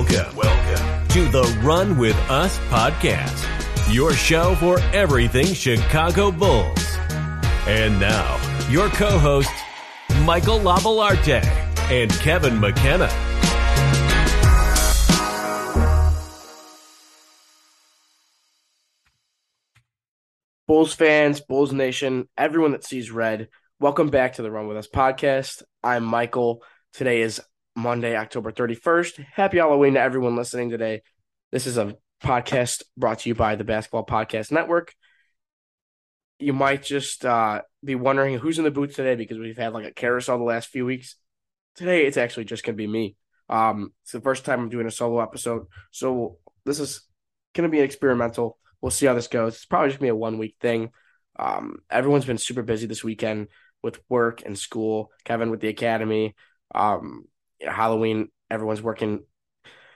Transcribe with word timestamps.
Welcome, 0.00 0.34
welcome 0.34 1.08
to 1.08 1.28
the 1.28 1.60
Run 1.62 1.98
With 1.98 2.16
Us 2.30 2.56
podcast, 2.70 3.94
your 3.94 4.14
show 4.14 4.54
for 4.54 4.80
everything 4.94 5.52
Chicago 5.52 6.32
Bulls. 6.32 6.96
And 7.66 8.00
now, 8.00 8.40
your 8.70 8.88
co 8.88 9.18
hosts, 9.18 9.52
Michael 10.22 10.58
Lavalarte 10.58 11.44
and 11.90 12.10
Kevin 12.12 12.58
McKenna. 12.58 13.10
Bulls 20.66 20.94
fans, 20.94 21.42
Bulls 21.42 21.74
Nation, 21.74 22.26
everyone 22.38 22.72
that 22.72 22.84
sees 22.84 23.10
red, 23.10 23.48
welcome 23.78 24.08
back 24.08 24.36
to 24.36 24.42
the 24.42 24.50
Run 24.50 24.66
With 24.66 24.78
Us 24.78 24.88
podcast. 24.88 25.62
I'm 25.82 26.04
Michael. 26.04 26.62
Today 26.94 27.20
is 27.20 27.42
Monday, 27.76 28.16
October 28.16 28.52
31st. 28.52 29.24
Happy 29.32 29.58
Halloween 29.58 29.94
to 29.94 30.00
everyone 30.00 30.36
listening 30.36 30.70
today. 30.70 31.02
This 31.52 31.66
is 31.66 31.78
a 31.78 31.96
podcast 32.22 32.82
brought 32.96 33.20
to 33.20 33.28
you 33.28 33.34
by 33.34 33.56
the 33.56 33.64
Basketball 33.64 34.04
Podcast 34.04 34.52
Network. 34.52 34.94
You 36.38 36.52
might 36.52 36.82
just 36.82 37.24
uh, 37.24 37.62
be 37.84 37.94
wondering 37.94 38.38
who's 38.38 38.58
in 38.58 38.64
the 38.64 38.70
booth 38.70 38.94
today 38.94 39.14
because 39.14 39.38
we've 39.38 39.56
had 39.56 39.72
like 39.72 39.86
a 39.86 39.92
carousel 39.92 40.38
the 40.38 40.44
last 40.44 40.68
few 40.68 40.84
weeks. 40.84 41.16
Today, 41.76 42.06
it's 42.06 42.16
actually 42.16 42.44
just 42.44 42.64
going 42.64 42.74
to 42.74 42.82
be 42.82 42.86
me. 42.86 43.16
Um, 43.48 43.92
it's 44.02 44.12
the 44.12 44.20
first 44.20 44.44
time 44.44 44.60
I'm 44.60 44.68
doing 44.68 44.86
a 44.86 44.90
solo 44.90 45.20
episode. 45.20 45.66
So 45.90 46.38
this 46.64 46.80
is 46.80 47.02
going 47.54 47.68
to 47.68 47.72
be 47.72 47.78
an 47.78 47.84
experimental. 47.84 48.58
We'll 48.80 48.90
see 48.90 49.06
how 49.06 49.14
this 49.14 49.28
goes. 49.28 49.54
It's 49.54 49.64
probably 49.64 49.90
just 49.90 50.00
going 50.00 50.08
to 50.08 50.14
be 50.14 50.16
a 50.16 50.20
one 50.20 50.38
week 50.38 50.56
thing. 50.60 50.90
Um, 51.38 51.78
everyone's 51.90 52.24
been 52.24 52.38
super 52.38 52.62
busy 52.62 52.86
this 52.86 53.04
weekend 53.04 53.48
with 53.82 54.00
work 54.08 54.42
and 54.44 54.58
school. 54.58 55.10
Kevin 55.24 55.50
with 55.50 55.60
the 55.60 55.68
academy. 55.68 56.34
Um, 56.74 57.24
Halloween, 57.60 58.28
everyone's 58.50 58.82
working, 58.82 59.24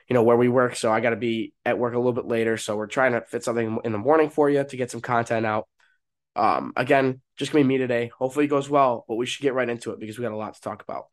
you 0.09 0.15
know, 0.15 0.23
where 0.23 0.37
we 0.37 0.49
work. 0.49 0.77
So 0.77 0.93
I 0.93 1.01
got 1.01 1.11
to 1.11 1.17
be 1.17 1.53
at 1.65 1.79
work 1.79 1.95
a 1.95 1.99
little 1.99 2.13
bit 2.13 2.27
later. 2.27 2.57
So 2.57 2.77
we're 2.77 2.87
trying 2.87 3.13
to 3.13 3.23
fit 3.23 3.45
something 3.45 3.79
in 3.85 3.93
the 3.93 3.99
morning 3.99 4.31
for 4.31 4.49
you 4.51 4.65
to 4.65 4.77
get 4.77 4.91
some 4.91 5.01
content 5.01 5.47
out. 5.47 5.69
Um, 6.37 6.73
again, 6.77 7.21
just 7.37 7.53
gonna 7.53 7.65
be 7.65 7.69
me 7.69 7.79
today. 7.79 8.11
Hopefully 8.19 8.47
it 8.47 8.49
goes 8.49 8.69
well, 8.69 9.05
but 9.09 9.15
we 9.15 9.27
should 9.27 9.43
get 9.43 9.55
right 9.55 9.69
into 9.69 9.93
it 9.93 10.01
because 10.01 10.19
we 10.19 10.23
got 10.23 10.33
a 10.33 10.37
lot 10.37 10.55
to 10.55 10.61
talk 10.61 10.83
about. 10.83 11.05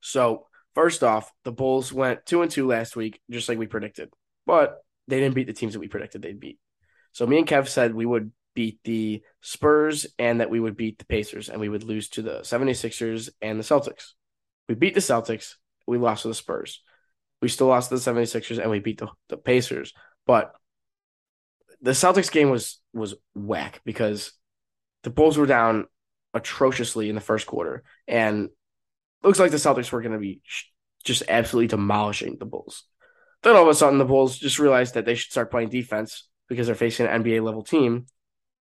So 0.00 0.46
first 0.74 1.02
off, 1.02 1.32
the 1.44 1.52
Bulls 1.52 1.92
went 1.92 2.24
two 2.24 2.42
and 2.42 2.50
two 2.50 2.66
last 2.66 2.94
week, 2.94 3.20
just 3.30 3.48
like 3.48 3.58
we 3.58 3.66
predicted, 3.66 4.10
but 4.46 4.78
they 5.08 5.18
didn't 5.18 5.34
beat 5.34 5.48
the 5.48 5.52
teams 5.52 5.72
that 5.72 5.80
we 5.80 5.88
predicted 5.88 6.22
they'd 6.22 6.38
beat. 6.38 6.58
So 7.12 7.26
me 7.26 7.38
and 7.38 7.46
Kev 7.46 7.68
said 7.68 7.94
we 7.94 8.06
would 8.06 8.30
beat 8.54 8.78
the 8.84 9.22
Spurs 9.40 10.06
and 10.18 10.40
that 10.40 10.50
we 10.50 10.60
would 10.60 10.76
beat 10.76 10.98
the 10.98 11.04
Pacers 11.04 11.48
and 11.48 11.60
we 11.60 11.68
would 11.68 11.82
lose 11.82 12.08
to 12.10 12.22
the 12.22 12.40
76ers 12.40 13.30
and 13.40 13.58
the 13.58 13.64
Celtics. 13.64 14.12
We 14.68 14.74
beat 14.74 14.94
the 14.94 15.00
Celtics. 15.00 15.54
We 15.86 15.98
lost 15.98 16.22
to 16.22 16.28
the 16.28 16.34
Spurs. 16.34 16.82
We 17.40 17.48
still 17.48 17.68
lost 17.68 17.90
to 17.90 17.96
the 17.96 18.00
76ers 18.00 18.58
and 18.58 18.70
we 18.70 18.80
beat 18.80 18.98
the, 18.98 19.08
the 19.28 19.36
Pacers. 19.36 19.92
But 20.26 20.52
the 21.80 21.92
Celtics 21.92 22.32
game 22.32 22.50
was 22.50 22.80
was 22.92 23.14
whack 23.34 23.80
because 23.84 24.32
the 25.02 25.10
Bulls 25.10 25.36
were 25.36 25.46
down 25.46 25.86
atrociously 26.34 27.08
in 27.08 27.14
the 27.14 27.20
first 27.20 27.46
quarter. 27.46 27.84
And 28.08 28.48
looks 29.22 29.38
like 29.38 29.50
the 29.50 29.56
Celtics 29.56 29.92
were 29.92 30.02
going 30.02 30.12
to 30.12 30.18
be 30.18 30.40
just 31.04 31.22
absolutely 31.28 31.68
demolishing 31.68 32.36
the 32.38 32.46
Bulls. 32.46 32.84
Then 33.42 33.54
all 33.54 33.62
of 33.62 33.68
a 33.68 33.74
sudden, 33.74 33.98
the 33.98 34.04
Bulls 34.04 34.38
just 34.38 34.58
realized 34.58 34.94
that 34.94 35.04
they 35.04 35.14
should 35.14 35.30
start 35.30 35.50
playing 35.50 35.68
defense 35.68 36.28
because 36.48 36.66
they're 36.66 36.76
facing 36.76 37.06
an 37.06 37.22
NBA 37.22 37.42
level 37.42 37.62
team. 37.62 38.06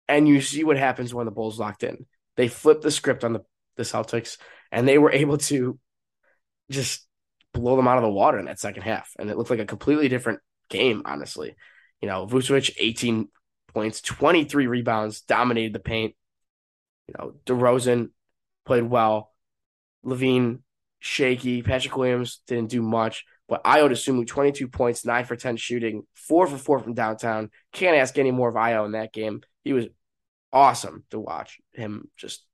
And 0.08 0.28
you 0.28 0.42
see 0.42 0.64
what 0.64 0.78
happens 0.78 1.14
when 1.14 1.26
the 1.26 1.32
Bulls 1.32 1.60
locked 1.60 1.84
in. 1.84 2.06
They 2.36 2.48
flip 2.48 2.82
the 2.82 2.92
script 2.92 3.23
on 3.23 3.34
the, 3.34 3.42
the 3.78 3.84
Celtics 3.84 4.38
and 4.72 4.88
they 4.88 4.98
were 4.98 5.12
able 5.12 5.38
to 5.38 5.80
just 6.70 7.06
blow 7.53 7.75
them 7.75 7.88
out 7.88 7.98
of 7.98 8.03
the 8.03 8.09
water 8.09 8.38
in 8.38 8.45
that 8.45 8.59
second 8.59 8.84
half. 8.84 9.11
And 9.17 9.30
it 9.30 9.38
looked 9.38 9.50
like 9.50 9.59
a 9.59 9.66
completely 9.66 10.08
different 10.08 10.39
game, 10.70 11.02
honestly. 11.06 11.56
You 12.02 12.08
know, 12.08 12.28
Vucevic, 12.28 12.76
18 12.78 13.28
points, 13.73 14.02
23 14.02 14.67
rebounds, 14.67 15.22
dominated 15.22 15.73
the 15.73 15.80
paint. 15.80 16.16
You 17.08 17.16
know, 17.17 17.33
DeRozan 17.45 18.10
played 18.66 18.83
well. 18.83 19.33
LaVine, 20.05 20.60
shaky. 20.99 21.61
Patrick 21.61 21.98
Williams 21.98 22.42
didn't 22.48 22.70
do 22.70 22.82
much. 22.82 23.26
But 23.48 23.64
Ayo 23.64 23.89
Dosunmu, 23.89 24.27
22 24.27 24.67
points, 24.67 25.04
9 25.04 25.26
for 25.26 25.36
10 25.36 25.58
shooting, 25.58 26.04
4 26.14 26.45
for 26.45 26.58
4 26.58 26.80
from 26.80 26.94
downtown. 26.94 27.49
Can't 27.73 27.98
ask 27.98 28.17
any 28.17 28.30
more 28.30 28.48
of 28.48 28.55
Ayo 28.55 28.86
in 28.86 28.92
that 28.92 29.11
game. 29.11 29.42
He 29.64 29.73
was 29.73 29.88
awesome 30.54 31.04
to 31.10 31.20
watch 31.20 31.60
him 31.73 32.10
just 32.15 32.45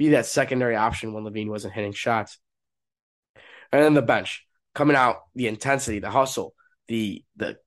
be 0.00 0.08
that 0.08 0.24
secondary 0.24 0.76
option 0.76 1.12
when 1.12 1.24
LaVine 1.24 1.50
wasn't 1.50 1.74
hitting 1.74 1.92
shots. 1.92 2.38
And 3.70 3.84
then 3.84 3.92
the 3.92 4.00
bench 4.00 4.46
coming 4.74 4.96
out, 4.96 5.16
the 5.34 5.46
intensity, 5.46 5.98
the 5.98 6.10
hustle, 6.10 6.54
the 6.88 7.22
the 7.36 7.58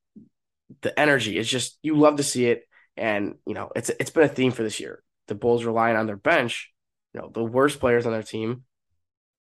the 0.80 0.98
energy. 0.98 1.38
It's 1.38 1.48
just 1.48 1.78
you 1.80 1.96
love 1.96 2.16
to 2.16 2.24
see 2.24 2.46
it. 2.46 2.64
And 2.96 3.36
you 3.46 3.54
know, 3.54 3.70
it's 3.76 3.88
it's 4.00 4.10
been 4.10 4.24
a 4.24 4.28
theme 4.28 4.50
for 4.50 4.64
this 4.64 4.80
year. 4.80 5.00
The 5.28 5.36
Bulls 5.36 5.64
relying 5.64 5.96
on 5.96 6.06
their 6.06 6.16
bench, 6.16 6.72
you 7.12 7.20
know, 7.20 7.30
the 7.32 7.44
worst 7.44 7.78
players 7.78 8.04
on 8.04 8.12
their 8.12 8.24
team 8.24 8.64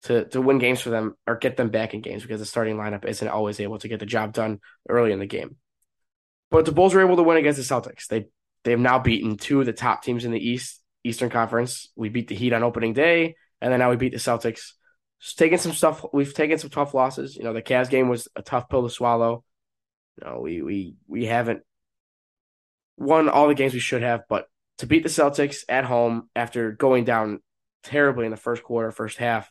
to 0.03 0.25
to 0.31 0.41
win 0.41 0.59
games 0.59 0.81
for 0.81 0.91
them 0.91 1.15
or 1.29 1.37
get 1.37 1.57
them 1.57 1.71
back 1.71 1.95
in 1.95 2.01
games 2.01 2.23
because 2.23 2.41
the 2.41 2.47
starting 2.47 2.77
lineup 2.77 3.05
isn't 3.05 3.29
always 3.29 3.61
able 3.61 3.79
to 3.79 3.87
get 3.89 4.01
the 4.01 4.07
job 4.07 4.33
done 4.33 4.59
early 4.89 5.13
in 5.13 5.21
the 5.21 5.27
game. 5.27 5.55
But 6.51 6.65
the 6.65 6.73
Bulls 6.73 6.93
were 6.93 7.07
able 7.07 7.19
to 7.19 7.23
win 7.23 7.37
against 7.37 7.57
the 7.57 7.75
Celtics. 7.75 8.09
They 8.09 8.27
they've 8.65 8.77
now 8.77 8.99
beaten 8.99 9.37
two 9.37 9.61
of 9.61 9.67
the 9.67 9.73
top 9.73 10.03
teams 10.03 10.25
in 10.25 10.33
the 10.33 10.45
East 10.45 10.80
Eastern 11.05 11.31
Conference. 11.31 11.91
We 11.97 12.09
beat 12.09 12.29
the 12.29 12.35
Heat 12.35 12.53
on 12.53 12.63
opening 12.63 12.93
day, 12.93 13.37
and 13.61 13.73
then 13.73 13.81
now 13.81 13.91
we 13.91 13.97
beat 13.97 14.13
the 14.13 14.19
Celtics. 14.19 14.73
Just 15.21 15.39
taking 15.39 15.59
some 15.59 15.73
stuff. 15.73 16.05
We've 16.13 16.33
taken 16.33 16.59
some 16.59 16.71
tough 16.71 16.95
losses. 16.95 17.37
You 17.37 17.45
know, 17.45 17.53
the 17.53 17.63
Cavs 17.63 17.91
game 17.91 18.09
was 18.09 18.29
a 18.37 18.43
tough 18.43 18.69
pill 18.69 18.83
to 18.83 18.91
swallow. 18.91 19.45
You 20.19 20.29
know, 20.29 20.41
we 20.41 20.63
we 20.63 20.95
we 21.07 21.27
haven't 21.27 21.63
won 22.97 23.29
all 23.29 23.49
the 23.49 23.55
games 23.55 23.75
we 23.75 23.81
should 23.81 24.03
have, 24.03 24.23
but 24.29 24.47
to 24.79 24.87
beat 24.87 25.03
the 25.03 25.09
Celtics 25.09 25.65
at 25.69 25.85
home 25.85 26.29
after 26.35 26.73
going 26.73 27.05
down 27.05 27.41
terribly 27.83 28.25
in 28.25 28.31
the 28.31 28.37
first 28.37 28.63
quarter, 28.63 28.91
first 28.91 29.19
half, 29.19 29.51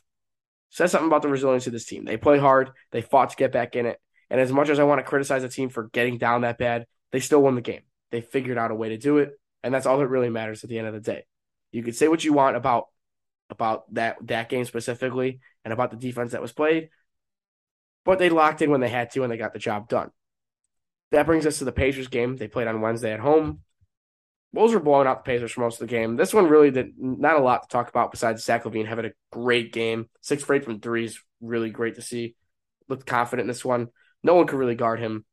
says 0.70 0.90
something 0.92 1.08
about 1.08 1.22
the 1.22 1.28
resilience 1.28 1.66
of 1.66 1.72
this 1.72 1.84
team. 1.86 2.04
They 2.04 2.16
play 2.16 2.38
hard. 2.38 2.70
They 2.92 3.02
fought 3.02 3.30
to 3.30 3.36
get 3.36 3.52
back 3.52 3.76
in 3.76 3.86
it. 3.86 4.00
And 4.28 4.40
as 4.40 4.52
much 4.52 4.68
as 4.68 4.78
I 4.78 4.84
want 4.84 5.00
to 5.00 5.08
criticize 5.08 5.42
the 5.42 5.48
team 5.48 5.68
for 5.68 5.88
getting 5.88 6.18
down 6.18 6.42
that 6.42 6.58
bad, 6.58 6.86
they 7.10 7.20
still 7.20 7.42
won 7.42 7.56
the 7.56 7.60
game. 7.60 7.82
They 8.12 8.20
figured 8.20 8.58
out 8.58 8.70
a 8.70 8.74
way 8.74 8.90
to 8.90 8.96
do 8.96 9.18
it, 9.18 9.32
and 9.62 9.74
that's 9.74 9.86
all 9.86 9.98
that 9.98 10.06
really 10.06 10.30
matters 10.30 10.62
at 10.62 10.70
the 10.70 10.78
end 10.78 10.86
of 10.86 10.94
the 10.94 11.00
day. 11.00 11.24
You 11.72 11.82
could 11.82 11.96
say 11.96 12.08
what 12.08 12.24
you 12.24 12.32
want 12.32 12.56
about 12.56 12.86
about 13.50 13.92
that 13.94 14.16
that 14.22 14.48
game 14.48 14.64
specifically 14.64 15.40
and 15.64 15.72
about 15.72 15.90
the 15.90 15.96
defense 15.96 16.32
that 16.32 16.42
was 16.42 16.52
played, 16.52 16.90
but 18.04 18.18
they 18.18 18.30
locked 18.30 18.62
in 18.62 18.70
when 18.70 18.80
they 18.80 18.88
had 18.88 19.10
to 19.10 19.22
and 19.22 19.30
they 19.30 19.36
got 19.36 19.52
the 19.52 19.58
job 19.58 19.88
done. 19.88 20.10
That 21.12 21.26
brings 21.26 21.46
us 21.46 21.58
to 21.58 21.64
the 21.64 21.72
Pacers 21.72 22.08
game. 22.08 22.36
They 22.36 22.48
played 22.48 22.68
on 22.68 22.80
Wednesday 22.80 23.12
at 23.12 23.20
home. 23.20 23.60
Bulls 24.52 24.72
were 24.72 24.80
blowing 24.80 25.06
out 25.06 25.24
the 25.24 25.30
Pacers 25.30 25.52
for 25.52 25.60
most 25.60 25.80
of 25.80 25.88
the 25.88 25.94
game. 25.94 26.16
This 26.16 26.34
one 26.34 26.48
really 26.48 26.70
did 26.70 26.94
not 26.98 27.36
a 27.36 27.42
lot 27.42 27.62
to 27.62 27.68
talk 27.68 27.88
about 27.88 28.10
besides 28.10 28.44
Zach 28.44 28.64
LaVine 28.64 28.86
having 28.86 29.04
a 29.04 29.12
great 29.30 29.72
game. 29.72 30.08
Six 30.20 30.42
for 30.42 30.54
eight 30.54 30.64
from 30.64 30.80
threes, 30.80 31.20
really 31.40 31.70
great 31.70 31.96
to 31.96 32.02
see. 32.02 32.34
Looked 32.88 33.06
confident 33.06 33.44
in 33.44 33.48
this 33.48 33.64
one. 33.64 33.88
No 34.22 34.34
one 34.34 34.46
could 34.46 34.58
really 34.58 34.74
guard 34.74 34.98
him. 34.98 35.24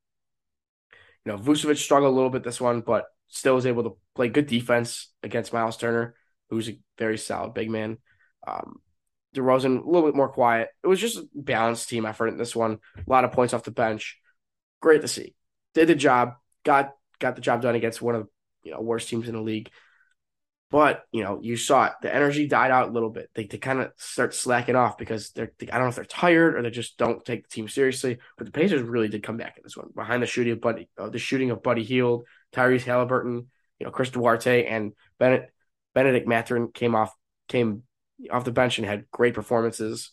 You 1.26 1.32
know, 1.32 1.38
Vucevic 1.40 1.78
struggled 1.78 2.14
a 2.14 2.16
little 2.16 2.30
bit 2.30 2.44
this 2.44 2.62
one, 2.62 2.82
but 2.82 3.06
still 3.28 3.56
was 3.56 3.66
able 3.66 3.84
to 3.84 3.98
play 4.16 4.30
good 4.30 4.48
defense 4.48 5.12
against 5.24 5.52
Miles 5.52 5.78
Turner 5.78 6.16
who's 6.50 6.70
a 6.70 6.80
very 6.98 7.18
solid 7.18 7.54
big 7.54 7.70
man. 7.70 7.98
Um, 8.46 8.78
DeRozan 9.36 9.84
a 9.84 9.90
little 9.90 10.08
bit 10.08 10.16
more 10.16 10.30
quiet. 10.30 10.70
It 10.84 10.88
was 10.88 11.00
just 11.00 11.18
a 11.18 11.28
balanced 11.34 11.90
team 11.90 12.06
effort 12.06 12.28
in 12.28 12.38
this 12.38 12.56
one. 12.56 12.80
A 12.98 13.10
lot 13.10 13.24
of 13.24 13.32
points 13.32 13.54
off 13.54 13.64
the 13.64 13.72
bench. 13.72 14.20
Great 14.82 15.02
to 15.02 15.08
see. 15.08 15.36
Did 15.74 15.88
the 15.88 15.96
job. 15.96 16.34
Got 16.64 16.94
got 17.20 17.36
the 17.36 17.42
job 17.42 17.62
done 17.62 17.76
against 17.76 18.02
one 18.02 18.16
of 18.16 18.24
the 18.24 18.30
you 18.64 18.72
know 18.72 18.82
worst 18.82 19.10
teams 19.10 19.28
in 19.28 19.36
the 19.36 19.42
league. 19.42 19.70
But 20.70 21.06
you 21.12 21.24
know, 21.24 21.40
you 21.42 21.56
saw 21.56 21.86
it. 21.86 21.94
The 22.02 22.14
energy 22.14 22.48
died 22.48 22.72
out 22.72 22.90
a 22.90 22.92
little 22.92 23.10
bit. 23.10 23.30
They, 23.34 23.46
they 23.46 23.58
kind 23.58 23.80
of 23.80 23.92
start 23.96 24.34
slacking 24.34 24.76
off 24.76 24.98
because 24.98 25.32
they're. 25.32 25.52
They, 25.60 25.70
I 25.70 25.76
don't 25.76 25.84
know 25.84 25.90
if 25.90 25.96
they're 25.96 26.06
tired 26.06 26.56
or 26.56 26.62
they 26.62 26.72
just 26.72 26.98
don't 26.98 27.24
take 27.24 27.44
the 27.44 27.50
team 27.50 27.70
seriously. 27.70 28.18
But 28.38 28.48
the 28.48 28.52
Pacers 28.52 28.82
really 28.82 29.08
did 29.08 29.24
come 29.24 29.38
back 29.38 29.58
in 29.58 29.64
this 29.64 29.78
one 29.78 29.90
behind 29.96 30.22
the 30.22 30.28
shooting 30.28 30.54
of 30.54 30.62
Buddy, 30.62 30.90
uh, 30.98 31.10
the 31.10 31.20
shooting 31.20 31.52
of 31.52 31.64
Buddy 31.64 31.84
Hield, 31.84 32.26
Tyrese 32.54 32.84
Halliburton, 32.84 33.48
you 33.80 33.86
know, 33.86 33.92
Chris 33.92 34.10
Duarte, 34.10 34.66
and 34.66 34.94
Bennett 35.20 35.52
Bennedict 35.98 36.28
Mathurin 36.28 36.68
came 36.72 36.94
off 36.94 37.12
came 37.48 37.82
off 38.30 38.46
the 38.46 38.52
bench 38.52 38.78
and 38.78 38.86
had 38.86 39.10
great 39.10 39.34
performances. 39.34 40.12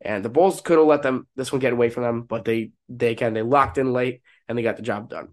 And 0.00 0.24
the 0.24 0.28
Bulls 0.28 0.60
could 0.60 0.78
have 0.78 0.86
let 0.86 1.02
them 1.02 1.26
this 1.34 1.50
one 1.50 1.58
get 1.58 1.72
away 1.72 1.90
from 1.90 2.04
them, 2.04 2.22
but 2.22 2.44
they 2.44 2.70
they 2.88 3.16
can 3.16 3.34
they 3.34 3.42
locked 3.42 3.76
in 3.76 3.92
late 3.92 4.20
and 4.46 4.56
they 4.56 4.62
got 4.62 4.76
the 4.76 4.82
job 4.82 5.10
done. 5.10 5.30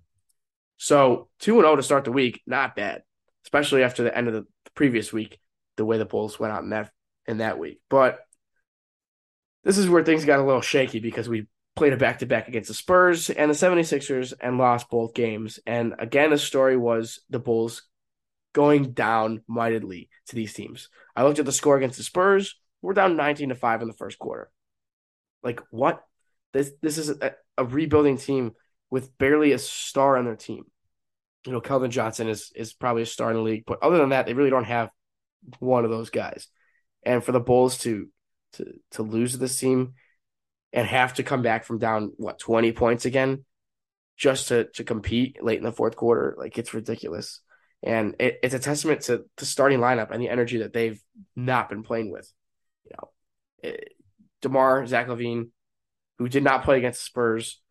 So 0.78 1.30
two 1.38 1.54
and 1.54 1.62
zero 1.62 1.74
oh 1.74 1.76
to 1.76 1.84
start 1.84 2.06
the 2.06 2.12
week, 2.12 2.42
not 2.48 2.76
bad, 2.76 3.04
especially 3.46 3.84
after 3.84 4.02
the 4.02 4.18
end 4.18 4.28
of 4.28 4.34
the 4.34 4.48
previous 4.74 5.14
week, 5.14 5.40
the 5.78 5.86
way 5.86 6.00
the 6.00 6.06
Bulls 6.06 6.40
went 6.40 6.52
out 6.52 6.64
in 6.64 6.72
that 6.72 6.90
in 7.28 7.38
that 7.38 7.60
week. 7.60 7.80
But 7.88 8.22
this 9.64 9.78
is 9.78 9.88
where 9.88 10.04
things 10.04 10.26
got 10.26 10.40
a 10.40 10.44
little 10.44 10.62
shaky 10.62 10.98
because 10.98 11.30
we 11.30 11.46
played 11.76 11.94
a 11.94 11.98
back 11.98 12.18
to 12.20 12.26
back 12.26 12.48
against 12.48 12.70
the 12.70 12.74
Spurs 12.74 13.30
and 13.30 13.52
the 13.52 13.56
76ers 13.56 14.34
and 14.42 14.58
lost 14.58 14.90
both 14.90 15.14
games. 15.14 15.60
And 15.68 15.94
again, 16.00 16.32
the 16.32 16.40
story 16.40 16.76
was 16.76 17.20
the 17.30 17.38
Bulls 17.38 17.84
going 18.54 18.92
down 18.92 19.42
mightily 19.48 20.10
to 20.28 20.36
these 20.36 20.54
teams. 20.54 20.90
I 21.16 21.24
looked 21.24 21.40
at 21.40 21.46
the 21.46 21.52
score 21.52 21.78
against 21.78 21.98
the 21.98 22.04
Spurs. 22.04 22.56
We're 22.82 22.94
down 22.94 23.16
19 23.16 23.50
to 23.50 23.56
5 23.56 23.82
in 23.82 23.88
the 23.88 23.94
first 23.94 24.20
quarter. 24.20 24.50
Like 25.44 25.62
what? 25.72 26.02
This 26.54 26.72
this 26.82 26.98
is 26.98 27.10
a, 27.10 27.34
a 27.58 27.64
rebuilding 27.64 28.18
team 28.18 28.52
with 28.90 29.18
barely 29.18 29.54
a 29.54 29.60
star 29.60 30.18
on 30.18 30.26
their 30.26 30.36
team. 30.36 30.66
You 31.46 31.54
know, 31.54 31.62
Keldon 31.62 31.90
Johnson 31.90 32.28
is 32.28 32.52
is 32.56 32.74
probably 32.74 33.04
a 33.04 33.08
star 33.08 33.32
in 33.32 33.38
the 33.38 33.42
league, 33.42 33.64
but 33.66 33.82
other 33.82 33.98
than 33.98 34.10
that, 34.10 34.26
they 34.26 34.34
really 34.34 34.50
don't 34.50 34.66
have 34.66 34.90
one 35.60 35.86
of 35.86 35.92
those 35.92 36.10
guys. 36.10 36.48
And 37.04 37.24
for 37.24 37.32
the 37.32 37.40
Bulls 37.40 37.78
to 37.80 38.10
to 38.54 38.74
to 38.92 39.04
lose 39.04 39.38
this 39.38 39.58
team 39.58 39.94
and 40.74 40.88
have 40.88 41.16
to 41.16 41.24
come 41.24 41.42
back 41.42 41.66
from 41.66 41.80
down 41.80 42.14
what 42.18 42.40
20 42.40 42.72
points 42.74 43.06
again 43.06 43.46
just 44.18 44.50
to 44.50 44.66
to 44.76 44.84
compete 44.84 45.44
late 45.44 45.58
in 45.58 45.64
the 45.64 45.72
fourth 45.72 45.96
quarter, 45.96 46.36
like 46.38 46.58
it's 46.58 46.74
ridiculous. 46.74 47.42
And 47.84 48.16
it, 48.20 48.40
it's 48.44 48.54
a 48.54 48.60
testament 48.60 49.02
to 49.02 49.26
the 49.38 49.46
starting 49.46 49.80
lineup 49.80 50.12
and 50.12 50.22
the 50.22 50.30
energy 50.30 50.60
that 50.60 50.74
they've 50.74 51.02
not 51.36 51.70
been 51.70 51.84
playing 51.84 52.12
with. 52.12 52.32
You 52.86 52.92
know, 52.92 53.10
it, 53.70 53.94
DeMar, 54.42 54.86
Zach 54.86 55.08
LaVine, 55.08 55.50
who 56.20 56.30
did 56.30 56.44
not 56.44 56.64
play 56.64 56.78
against 56.78 57.02
the 57.02 57.06
Spurs, 57.06 57.62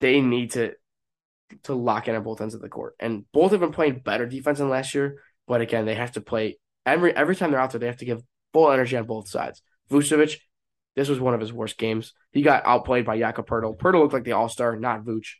they 0.00 0.20
need 0.20 0.52
to 0.52 0.74
to 1.64 1.74
lock 1.74 2.08
in 2.08 2.16
on 2.16 2.22
both 2.22 2.40
ends 2.40 2.54
of 2.54 2.60
the 2.60 2.68
court. 2.68 2.94
And 2.98 3.24
both 3.32 3.52
have 3.52 3.60
been 3.60 3.72
playing 3.72 4.00
better 4.00 4.26
defense 4.26 4.58
than 4.58 4.68
last 4.68 4.94
year, 4.94 5.22
but 5.46 5.60
again, 5.60 5.84
they 5.84 5.94
have 5.94 6.12
to 6.12 6.20
play 6.20 6.58
every 6.84 7.14
every 7.14 7.36
time 7.36 7.50
they're 7.50 7.60
out 7.60 7.70
there, 7.70 7.80
they 7.80 7.86
have 7.86 7.98
to 7.98 8.04
give 8.04 8.22
full 8.52 8.70
energy 8.70 8.96
on 8.96 9.06
both 9.06 9.28
sides. 9.28 9.62
Vucevic, 9.90 10.38
this 10.96 11.08
was 11.08 11.20
one 11.20 11.34
of 11.34 11.40
his 11.40 11.52
worst 11.52 11.78
games. 11.78 12.12
He 12.32 12.42
got 12.42 12.66
outplayed 12.66 13.04
by 13.04 13.18
Jakob 13.18 13.46
Poeltl. 13.46 13.78
Poeltl 13.78 14.00
looked 14.00 14.14
like 14.14 14.24
the 14.24 14.32
all 14.32 14.48
star, 14.48 14.76
not 14.76 15.04
Vooch. 15.04 15.34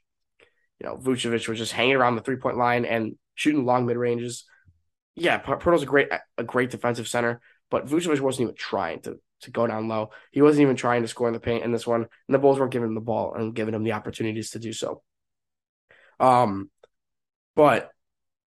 You 0.80 0.88
know, 0.88 0.96
Vucevic 0.96 1.48
was 1.48 1.58
just 1.58 1.72
hanging 1.72 1.96
around 1.96 2.16
the 2.16 2.22
three 2.22 2.36
point 2.36 2.58
line 2.58 2.84
and 2.84 3.16
shooting 3.34 3.64
long 3.64 3.86
mid 3.86 3.96
ranges. 3.96 4.44
Yeah, 5.14 5.38
Poeltl's 5.38 5.82
a 5.82 5.86
great 5.86 6.08
a 6.38 6.44
great 6.44 6.70
defensive 6.70 7.08
center, 7.08 7.40
but 7.70 7.86
Vucevic 7.86 8.20
wasn't 8.20 8.42
even 8.42 8.54
trying 8.56 9.00
to 9.02 9.20
to 9.42 9.50
go 9.50 9.66
down 9.66 9.88
low. 9.88 10.10
He 10.32 10.42
wasn't 10.42 10.62
even 10.62 10.76
trying 10.76 11.02
to 11.02 11.08
score 11.08 11.28
in 11.28 11.34
the 11.34 11.40
paint 11.40 11.64
in 11.64 11.72
this 11.72 11.86
one, 11.86 12.02
and 12.02 12.34
the 12.34 12.38
Bulls 12.38 12.58
weren't 12.58 12.72
giving 12.72 12.88
him 12.88 12.94
the 12.94 13.00
ball 13.00 13.34
and 13.34 13.54
giving 13.54 13.74
him 13.74 13.84
the 13.84 13.92
opportunities 13.92 14.50
to 14.50 14.58
do 14.58 14.72
so. 14.72 15.02
Um, 16.18 16.70
but 17.54 17.90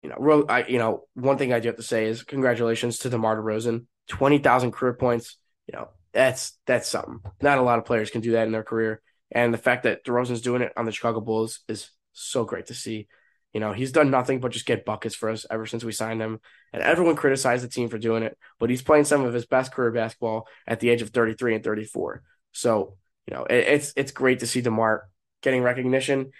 you 0.03 0.11
know, 0.11 0.44
I 0.49 0.65
you 0.67 0.79
know, 0.79 1.06
one 1.15 1.38
thing 1.38 1.53
I 1.53 1.61
do 1.61 1.69
have 1.69 1.76
to 1.76 1.82
say 1.82 2.06
is 2.06 2.23
congratulations 2.23 2.99
to 2.99 3.11
DeMar 3.11 3.37
DeRozan, 3.37 3.87
twenty 4.09 4.38
thousand 4.38 4.73
career 4.73 4.94
points. 4.94 5.37
You 5.67 5.79
know, 5.79 5.88
that's 6.12 6.59
that's 6.67 6.88
something. 6.88 7.21
Not 7.41 7.59
a 7.59 7.62
lot 7.62 7.79
of 7.79 7.87
players 7.87 8.11
can 8.11 8.21
do 8.21 8.32
that 8.32 8.47
in 8.47 8.53
their 8.53 8.62
career, 8.62 9.00
and 9.31 9.53
the 9.53 9.59
fact 9.59 9.85
that 9.85 10.05
DeRozan's 10.05 10.43
doing 10.43 10.62
it 10.62 10.73
on 10.76 10.85
the 10.85 10.93
Chicago 10.93 11.21
Bulls 11.21 11.61
is 11.69 11.91
so 12.12 12.44
great 12.44 12.67
to 12.67 12.75
see. 12.75 13.09
You 13.55 13.61
know, 13.61 13.73
he's 13.73 13.93
done 13.93 14.11
nothing 14.11 14.41
but 14.41 14.51
just 14.51 14.67
get 14.67 14.85
buckets 14.85 15.15
for 15.15 15.31
us 15.31 15.47
ever 15.49 15.65
since 15.65 15.85
we 15.85 15.93
signed 15.93 16.21
him. 16.21 16.41
And 16.73 16.83
everyone 16.83 17.15
criticized 17.15 17.62
the 17.62 17.69
team 17.69 17.89
for 17.89 17.99
doing 17.99 18.25
it, 18.25 18.37
but 18.59 18.69
he's 18.69 18.83
playing 18.83 19.05
some 19.05 19.25
of 19.25 19.33
his 19.33 19.47
best 19.47 19.73
career 19.73 19.93
basketball 19.93 20.49
at 20.67 20.81
the 20.81 20.91
age 20.91 21.03
of 21.03 21.11
33 21.11 21.55
and 21.55 21.65
34. 21.65 22.23
So, 22.51 22.97
you 23.29 23.37
know, 23.37 23.45
it, 23.45 23.55
it's 23.69 23.93
it's 23.97 24.11
great 24.11 24.41
to 24.41 24.49
see 24.49 24.61
DeMar 24.61 25.09
getting 25.41 25.62
recognition. 25.62 26.33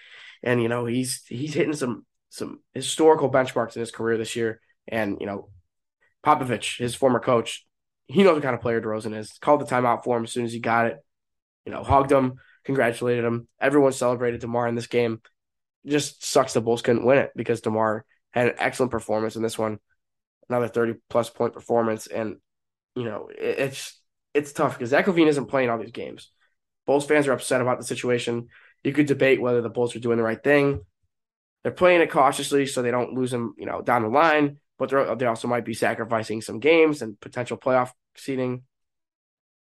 And, 0.43 0.61
you 0.61 0.69
know, 0.69 0.87
he's 0.87 1.23
he's 1.29 1.55
hitting 1.55 1.73
some 1.73 2.05
some 2.31 2.59
historical 2.75 3.31
benchmarks 3.31 3.77
in 3.77 3.81
his 3.81 3.93
career 3.93 4.19
this 4.19 4.35
year. 4.35 4.61
And, 4.89 5.19
you 5.21 5.27
know, 5.27 5.51
Popovich, 6.27 6.79
his 6.79 6.97
former 6.97 7.21
coach, 7.21 7.65
he 8.09 8.25
knows 8.25 8.35
what 8.35 8.43
kind 8.43 8.57
of 8.57 8.61
player 8.61 8.81
DeRozan 8.81 9.17
is. 9.17 9.39
Called 9.41 9.61
the 9.61 9.67
timeout 9.67 10.03
for 10.03 10.17
him 10.17 10.25
as 10.25 10.33
soon 10.33 10.45
as 10.45 10.53
he 10.53 10.59
got 10.59 10.87
it. 10.87 10.97
You 11.65 11.71
know, 11.71 11.85
hugged 11.85 12.11
him, 12.11 12.35
congratulated 12.65 13.25
him. 13.25 13.47
Everyone 13.61 13.93
celebrated 13.93 14.41
DeMar 14.41 14.67
in 14.67 14.75
this 14.75 14.89
game 14.89 15.21
just 15.87 16.25
sucks 16.25 16.53
the 16.53 16.61
Bulls 16.61 16.83
couldn't 16.83 17.05
win 17.05 17.19
it 17.19 17.33
because 17.37 17.61
DeMar 17.61 18.05
had 18.33 18.49
an 18.49 18.55
excellent 18.59 18.93
performance 18.93 19.37
in 19.37 19.43
this 19.43 19.59
one, 19.59 19.79
another 20.49 20.69
30 20.69 20.95
plus 21.09 21.31
point 21.31 21.53
performance. 21.53 22.07
And, 22.07 22.37
you 22.95 23.05
know, 23.05 23.29
it, 23.29 23.59
it's 23.59 24.01
it's 24.33 24.53
tough 24.53 24.77
because 24.77 24.91
Zach 24.91 25.07
LaVine 25.07 25.29
isn't 25.29 25.47
playing 25.47 25.71
all 25.71 25.79
these 25.79 25.93
games. 25.93 26.31
Bulls 26.87 27.07
fans 27.07 27.29
are 27.29 27.33
upset 27.33 27.61
about 27.61 27.79
the 27.79 27.85
situation. 27.85 28.49
You 28.83 28.93
could 28.93 29.07
debate 29.07 29.41
whether 29.41 29.63
the 29.63 29.71
Bulls 29.71 29.95
are 29.97 30.01
doing 30.01 30.19
the 30.19 30.25
right 30.25 30.43
thing. 30.43 30.85
They're 31.63 31.73
playing 31.73 32.03
it 32.03 32.11
cautiously 32.11 32.67
so 32.67 32.83
they 32.83 32.91
don't 32.91 33.15
lose 33.15 33.31
them, 33.31 33.55
you 33.57 33.65
know, 33.65 33.81
down 33.81 34.03
the 34.03 34.09
line, 34.09 34.59
but 34.79 34.91
they 35.19 35.27
also 35.27 35.49
might 35.49 35.65
be 35.65 35.73
sacrificing 35.73 36.43
some 36.43 36.61
games 36.61 37.01
and 37.01 37.19
potential 37.19 37.57
playoff 37.57 37.91
seeding. 38.17 38.65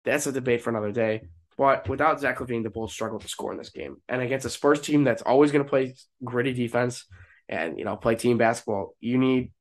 That's 0.04 0.26
a 0.26 0.32
debate 0.32 0.60
for 0.60 0.70
another 0.70 0.92
day. 0.92 1.22
But 1.58 1.88
without 1.88 2.20
Zach 2.20 2.38
LaVine, 2.38 2.62
the 2.62 2.70
Bulls 2.70 2.92
struggled 2.92 3.22
to 3.22 3.28
score 3.28 3.52
in 3.52 3.58
this 3.58 3.70
game. 3.70 3.96
And 4.08 4.20
against 4.20 4.46
a 4.46 4.50
Spurs 4.50 4.80
team 4.80 5.04
that's 5.04 5.22
always 5.22 5.52
going 5.52 5.64
to 5.64 5.68
play 5.68 5.94
gritty 6.22 6.52
defense 6.52 7.06
and 7.48 7.78
you 7.78 7.84
know 7.84 7.96
play 7.96 8.14
team 8.14 8.38
basketball, 8.38 8.94
you 9.00 9.18
need 9.18 9.52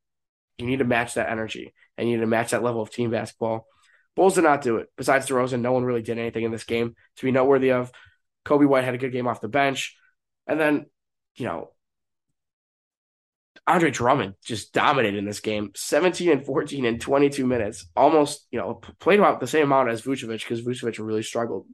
you 0.58 0.66
need 0.66 0.80
to 0.80 0.86
match 0.86 1.14
that 1.14 1.30
energy 1.30 1.74
and 1.98 2.10
you 2.10 2.16
need 2.16 2.22
to 2.22 2.28
match 2.28 2.52
that 2.52 2.64
level 2.64 2.82
of 2.82 2.92
team 2.92 3.12
basketball. 3.12 3.68
Bulls 4.16 4.36
did 4.36 4.44
not 4.44 4.62
do 4.62 4.78
it. 4.78 4.88
Besides 4.98 5.28
DeRozan, 5.28 5.62
no 5.62 5.74
one 5.74 5.84
really 5.84 6.02
did 6.02 6.18
anything 6.18 6.44
in 6.44 6.52
this 6.52 6.64
game 6.64 6.96
to 7.18 7.26
be 7.26 7.32
noteworthy 7.32 7.72
of. 7.72 7.92
Coby 8.46 8.68
White 8.68 8.84
had 8.84 8.94
a 8.94 9.00
good 9.00 9.12
game 9.12 9.28
off 9.28 9.42
the 9.42 9.48
bench, 9.48 9.96
and 10.48 10.60
then 10.60 10.86
you 11.36 11.46
know 11.46 11.72
Andre 13.68 13.90
Drummond 13.90 14.36
just 14.44 14.74
dominated 14.74 15.18
in 15.18 15.26
this 15.26 15.40
game 15.40 15.72
17 15.76 16.30
and 16.30 16.46
14 16.46 16.86
in 16.86 17.00
22 17.00 17.48
minutes, 17.48 17.88
almost, 17.96 18.46
you 18.52 18.60
know, 18.60 18.80
played 19.00 19.20
about 19.20 19.40
the 19.40 19.48
same 19.48 19.64
amount 19.64 19.90
as 19.90 20.04
Vucevic 20.04 20.40
because 20.42 20.62
Vucevic 20.62 21.04
really 21.04 21.24
struggled 21.24 21.66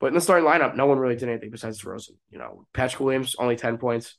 but 0.00 0.08
in 0.08 0.14
the 0.14 0.20
starting 0.20 0.46
lineup, 0.46 0.76
no 0.76 0.86
one 0.86 0.98
really 0.98 1.16
did 1.16 1.28
anything 1.28 1.50
besides 1.50 1.80
DeRozan. 1.80 2.16
You 2.30 2.38
know, 2.38 2.66
Patrick 2.72 3.00
Williams 3.00 3.36
only 3.38 3.56
ten 3.56 3.78
points 3.78 4.16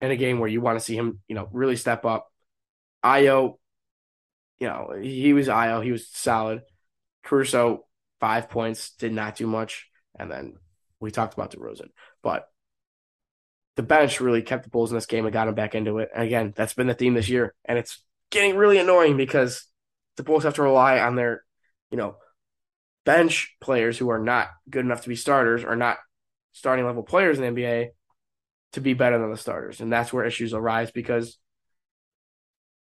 in 0.00 0.10
a 0.10 0.16
game 0.16 0.38
where 0.38 0.48
you 0.48 0.60
want 0.60 0.78
to 0.78 0.84
see 0.84 0.96
him, 0.96 1.20
you 1.28 1.34
know, 1.34 1.48
really 1.52 1.76
step 1.76 2.04
up. 2.04 2.28
Ayo, 3.04 3.58
you 4.58 4.66
know, 4.66 4.94
he 5.00 5.32
was 5.32 5.48
Ayo, 5.48 5.82
he 5.84 5.92
was 5.92 6.08
solid. 6.08 6.62
Caruso, 7.24 7.86
five 8.20 8.50
points, 8.50 8.90
did 8.96 9.12
not 9.12 9.36
do 9.36 9.46
much, 9.46 9.88
and 10.18 10.30
then 10.30 10.54
we 10.98 11.10
talked 11.10 11.34
about 11.34 11.52
DeRozan, 11.52 11.88
but 12.22 12.48
the 13.76 13.82
bench 13.82 14.20
really 14.20 14.42
kept 14.42 14.64
the 14.64 14.70
Bulls 14.70 14.90
in 14.90 14.96
this 14.96 15.06
game 15.06 15.24
and 15.24 15.32
got 15.32 15.46
them 15.46 15.54
back 15.54 15.74
into 15.74 15.98
it. 15.98 16.10
And 16.14 16.24
again, 16.24 16.52
that's 16.54 16.74
been 16.74 16.86
the 16.86 16.94
theme 16.94 17.14
this 17.14 17.28
year, 17.28 17.54
and 17.64 17.78
it's 17.78 18.02
getting 18.30 18.56
really 18.56 18.78
annoying 18.78 19.16
because 19.16 19.66
the 20.16 20.22
Bulls 20.22 20.44
have 20.44 20.54
to 20.54 20.62
rely 20.62 20.98
on 20.98 21.16
their, 21.16 21.42
you 21.90 21.96
know, 21.96 22.16
bench 23.04 23.56
players 23.60 23.98
who 23.98 24.10
are 24.10 24.18
not 24.18 24.48
good 24.68 24.84
enough 24.84 25.02
to 25.02 25.08
be 25.08 25.16
starters 25.16 25.64
or 25.64 25.76
not 25.76 25.98
starting 26.52 26.84
level 26.84 27.02
players 27.02 27.38
in 27.38 27.54
the 27.54 27.60
NBA 27.60 27.88
to 28.72 28.80
be 28.80 28.94
better 28.94 29.18
than 29.18 29.30
the 29.30 29.36
starters. 29.36 29.80
And 29.80 29.92
that's 29.92 30.12
where 30.12 30.24
issues 30.24 30.54
arise 30.54 30.90
because 30.90 31.38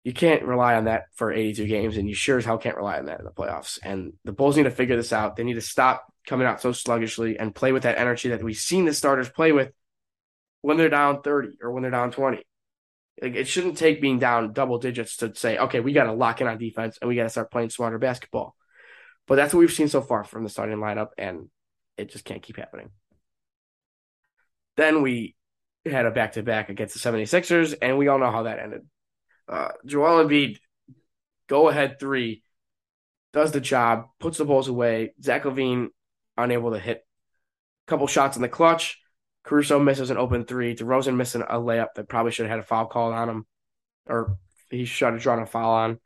you 0.03 0.13
can't 0.13 0.43
rely 0.43 0.75
on 0.75 0.85
that 0.85 1.05
for 1.15 1.31
82 1.31 1.65
games, 1.65 1.97
and 1.97 2.09
you 2.09 2.15
sure 2.15 2.37
as 2.37 2.45
hell 2.45 2.57
can't 2.57 2.75
rely 2.75 2.99
on 2.99 3.05
that 3.05 3.19
in 3.19 3.25
the 3.25 3.31
playoffs. 3.31 3.79
And 3.81 4.13
the 4.25 4.33
Bulls 4.33 4.57
need 4.57 4.63
to 4.63 4.71
figure 4.71 4.97
this 4.97 5.13
out. 5.13 5.35
They 5.35 5.45
need 5.45 5.53
to 5.53 5.61
stop 5.61 6.05
coming 6.27 6.45
out 6.45 6.61
so 6.61 6.73
sluggishly 6.73 7.39
and 7.39 7.55
play 7.55 7.71
with 7.71 7.83
that 7.83 7.97
energy 7.97 8.29
that 8.29 8.43
we've 8.43 8.55
seen 8.57 8.85
the 8.85 8.93
starters 8.93 9.29
play 9.29 9.53
with 9.53 9.71
when 10.61 10.77
they're 10.77 10.89
down 10.89 11.21
30 11.21 11.57
or 11.61 11.71
when 11.71 11.83
they're 11.83 11.91
down 11.91 12.11
20. 12.11 12.43
Like 13.21 13.35
it 13.35 13.47
shouldn't 13.47 13.77
take 13.77 14.01
being 14.01 14.19
down 14.19 14.53
double 14.53 14.77
digits 14.77 15.17
to 15.17 15.33
say, 15.35 15.57
okay, 15.57 15.79
we 15.79 15.93
got 15.93 16.05
to 16.05 16.13
lock 16.13 16.41
in 16.41 16.47
on 16.47 16.57
defense 16.57 16.97
and 17.01 17.07
we 17.07 17.15
got 17.15 17.23
to 17.23 17.29
start 17.29 17.51
playing 17.51 17.69
smarter 17.69 17.99
basketball. 17.99 18.55
But 19.27 19.35
that's 19.35 19.53
what 19.53 19.61
we've 19.61 19.71
seen 19.71 19.87
so 19.87 20.01
far 20.01 20.23
from 20.23 20.43
the 20.43 20.49
starting 20.49 20.77
lineup, 20.77 21.09
and 21.17 21.49
it 21.97 22.09
just 22.09 22.25
can't 22.25 22.41
keep 22.41 22.57
happening. 22.57 22.89
Then 24.75 25.01
we 25.01 25.35
had 25.85 26.05
a 26.05 26.11
back 26.11 26.33
to 26.33 26.43
back 26.43 26.69
against 26.69 26.93
the 26.93 27.11
76ers, 27.11 27.75
and 27.81 27.97
we 27.97 28.07
all 28.07 28.19
know 28.19 28.31
how 28.31 28.43
that 28.43 28.59
ended. 28.59 28.81
Uh, 29.47 29.69
Joel 29.85 30.25
Embiid, 30.25 30.57
go 31.47 31.69
ahead 31.69 31.99
three, 31.99 32.43
does 33.33 33.51
the 33.51 33.61
job, 33.61 34.05
puts 34.19 34.37
the 34.37 34.45
Bulls 34.45 34.67
away. 34.67 35.13
Zach 35.21 35.43
LaVine 35.43 35.89
unable 36.37 36.71
to 36.71 36.79
hit 36.79 36.97
a 36.97 37.89
couple 37.89 38.07
shots 38.07 38.35
in 38.35 38.41
the 38.41 38.49
clutch. 38.49 38.99
Caruso 39.43 39.79
misses 39.79 40.09
an 40.09 40.17
open 40.17 40.45
three. 40.45 40.75
DeRozan 40.75 41.15
missing 41.15 41.41
a 41.41 41.55
layup 41.55 41.95
that 41.95 42.07
probably 42.07 42.31
should 42.31 42.45
have 42.45 42.51
had 42.51 42.59
a 42.59 42.67
foul 42.67 42.85
called 42.85 43.13
on 43.13 43.29
him, 43.29 43.45
or 44.07 44.37
he 44.69 44.85
should 44.85 45.13
have 45.13 45.21
drawn 45.21 45.39
a 45.39 45.45
foul 45.45 45.73
on 45.73 45.99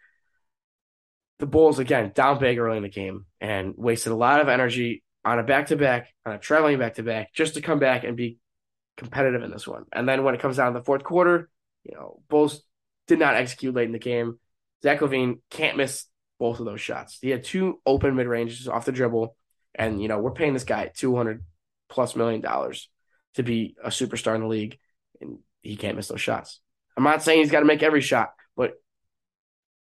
the 1.40 1.46
Bulls 1.46 1.80
again 1.80 2.12
down 2.14 2.40
big 2.40 2.58
early 2.58 2.78
in 2.78 2.84
the 2.84 2.90
game 2.90 3.26
and 3.40 3.74
wasted 3.78 4.12
a 4.12 4.16
lot 4.16 4.42
of 4.42 4.48
energy 4.48 5.04
on 5.24 5.40
a 5.40 5.44
back 5.44 5.68
to 5.68 5.76
back, 5.76 6.08
on 6.26 6.34
a 6.34 6.40
traveling 6.40 6.80
back 6.80 6.96
to 6.96 7.04
back, 7.04 7.34
just 7.34 7.56
to 7.56 7.62
come 7.62 7.80
back 7.80 8.04
and 8.04 8.18
be 8.18 8.38
competitive 8.96 9.44
in 9.44 9.52
this 9.52 9.68
one. 9.68 9.86
And 9.92 10.08
then 10.08 10.24
when 10.24 10.34
it 10.34 10.42
comes 10.42 10.58
down 10.58 10.74
to 10.74 10.80
the 10.80 10.86
fourth 10.86 11.04
quarter, 11.04 11.50
you 11.84 11.96
know, 11.96 12.22
Bulls 12.30 12.64
did 13.08 13.20
not 13.20 13.36
execute 13.36 13.76
late 13.76 13.86
in 13.86 13.92
the 13.92 14.00
game. 14.00 14.40
Zach 14.84 15.00
LaVine 15.00 15.40
can't 15.50 15.78
miss 15.78 16.06
both 16.40 16.60
of 16.60 16.66
those 16.66 16.82
shots. 16.82 17.18
He 17.22 17.30
had 17.30 17.44
two 17.44 17.80
open 17.86 18.16
mid 18.16 18.28
ranges 18.28 18.68
off 18.68 18.86
the 18.86 18.92
dribble, 18.92 19.36
and 19.76 20.02
you 20.02 20.08
know 20.08 20.20
we're 20.20 20.32
paying 20.32 20.54
this 20.54 20.64
guy 20.64 20.92
two 20.94 21.16
hundred 21.16 21.44
plus 21.90 22.16
million 22.16 22.42
dollars 22.42 22.90
to 23.36 23.44
be 23.44 23.76
a 23.84 23.90
superstar 23.90 24.36
in 24.36 24.42
the 24.42 24.48
league, 24.48 24.78
and 25.22 25.40
he 25.62 25.76
can't 25.76 25.96
miss 25.96 26.08
those 26.08 26.22
shots. 26.22 26.60
I'm 26.96 27.04
not 27.04 27.24
saying 27.24 27.40
he's 27.40 27.52
got 27.52 27.62
to 27.62 27.66
make 27.66 27.84
every 27.84 28.02
shot, 28.02 28.30
but 28.56 28.74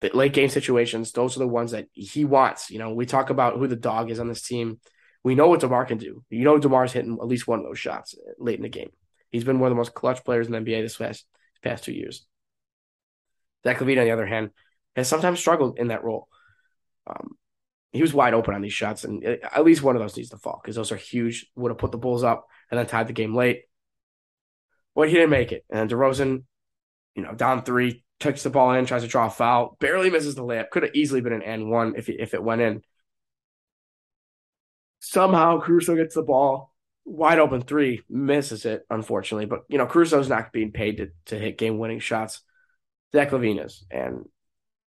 the 0.03 0.17
late 0.17 0.33
game 0.33 0.50
situations, 0.50 1.13
those 1.13 1.38
are 1.38 1.39
the 1.39 1.48
ones 1.48 1.72
that 1.72 1.88
he 1.93 2.25
wants. 2.25 2.69
You 2.69 2.77
know, 2.77 2.93
we 2.93 3.05
talk 3.05 3.29
about 3.29 3.57
who 3.57 3.67
the 3.67 3.77
dog 3.77 4.12
is 4.12 4.19
on 4.19 4.27
this 4.27 4.41
team. 4.41 4.79
We 5.24 5.33
know 5.33 5.48
what 5.48 5.62
DeMar 5.62 5.86
can 5.86 5.98
do. 5.98 6.25
You 6.29 6.43
know, 6.43 6.60
DeMar's 6.60 6.91
hitting 6.91 7.17
at 7.22 7.27
least 7.27 7.48
one 7.48 7.60
of 7.60 7.65
those 7.65 7.79
shots 7.79 8.13
late 8.38 8.57
in 8.57 8.63
the 8.63 8.69
game. 8.69 8.89
He's 9.29 9.45
been 9.45 9.60
one 9.60 9.72
of 9.72 9.72
the 9.72 9.77
most 9.77 9.93
clutch 9.93 10.25
players 10.25 10.45
in 10.45 10.51
the 10.51 10.60
NBA 10.60 10.81
this 10.81 10.98
past 10.98 11.25
past 11.63 11.86
two 11.86 11.93
years. 11.93 12.25
Zach 13.65 13.77
LaVine, 13.77 14.00
on 14.00 14.03
the 14.03 14.12
other 14.12 14.25
hand, 14.25 14.50
has 14.98 15.07
sometimes 15.07 15.39
struggled 15.39 15.79
in 15.79 15.88
that 15.88 16.03
role. 16.03 16.27
Um, 17.07 17.38
he 17.93 18.01
was 18.01 18.13
wide 18.13 18.33
open 18.33 18.55
on 18.55 18.62
these 18.62 18.74
shots, 18.74 19.05
and 19.05 19.24
at 19.24 19.63
least 19.63 19.83
one 19.83 19.95
of 19.95 20.01
those 20.01 20.17
needs 20.17 20.31
to 20.31 20.38
fall 20.38 20.60
because 20.62 20.75
those 20.75 20.91
are 20.91 20.98
huge. 20.98 21.45
Would 21.55 21.72
have 21.72 21.77
put 21.77 21.93
the 21.93 21.98
Bulls 21.98 22.25
up 22.25 22.45
and 22.69 22.77
then 22.77 22.88
tied 22.88 23.07
the 23.07 23.13
game 23.13 23.33
late. 23.33 23.62
But 24.95 25.07
he 25.07 25.13
didn't 25.13 25.29
make 25.29 25.53
it. 25.53 25.63
And 25.69 25.89
DeRozan, 25.89 26.43
you 27.15 27.24
know, 27.24 27.33
down 27.33 27.63
three, 27.63 28.02
takes 28.20 28.43
the 28.43 28.50
ball 28.50 28.74
in, 28.74 28.86
tries 28.86 29.03
to 29.03 29.08
draw 29.08 29.27
a 29.27 29.29
foul, 29.29 29.77
barely 29.79 30.10
misses 30.10 30.36
the 30.36 30.43
layup. 30.43 30.70
Could 30.70 30.84
have 30.84 30.96
easily 30.96 31.22
been 31.22 31.34
an 31.34 31.43
and 31.43 31.70
one 31.70 31.96
if 31.98 32.10
if 32.10 32.34
it 32.34 32.43
went 32.43 32.62
in. 32.62 32.82
Somehow 35.00 35.60
Caruso 35.60 35.96
gets 35.96 36.15
the 36.15 36.24
ball, 36.24 36.74
wide 37.05 37.39
open 37.39 37.62
three, 37.62 38.01
misses 38.10 38.65
it, 38.65 38.86
unfortunately. 38.89 39.46
But 39.46 39.62
you 39.67 39.77
know, 39.77 39.86
Caruso's 39.86 40.29
not 40.29 40.53
being 40.53 40.72
paid 40.72 40.98
to, 40.98 41.10
to 41.25 41.38
hit 41.38 41.58
game 41.58 41.77
winning 41.77 42.00
shots. 42.00 42.41
Zach 43.12 43.32
LaVine 43.32 43.63
is, 43.63 43.86
and 43.91 44.25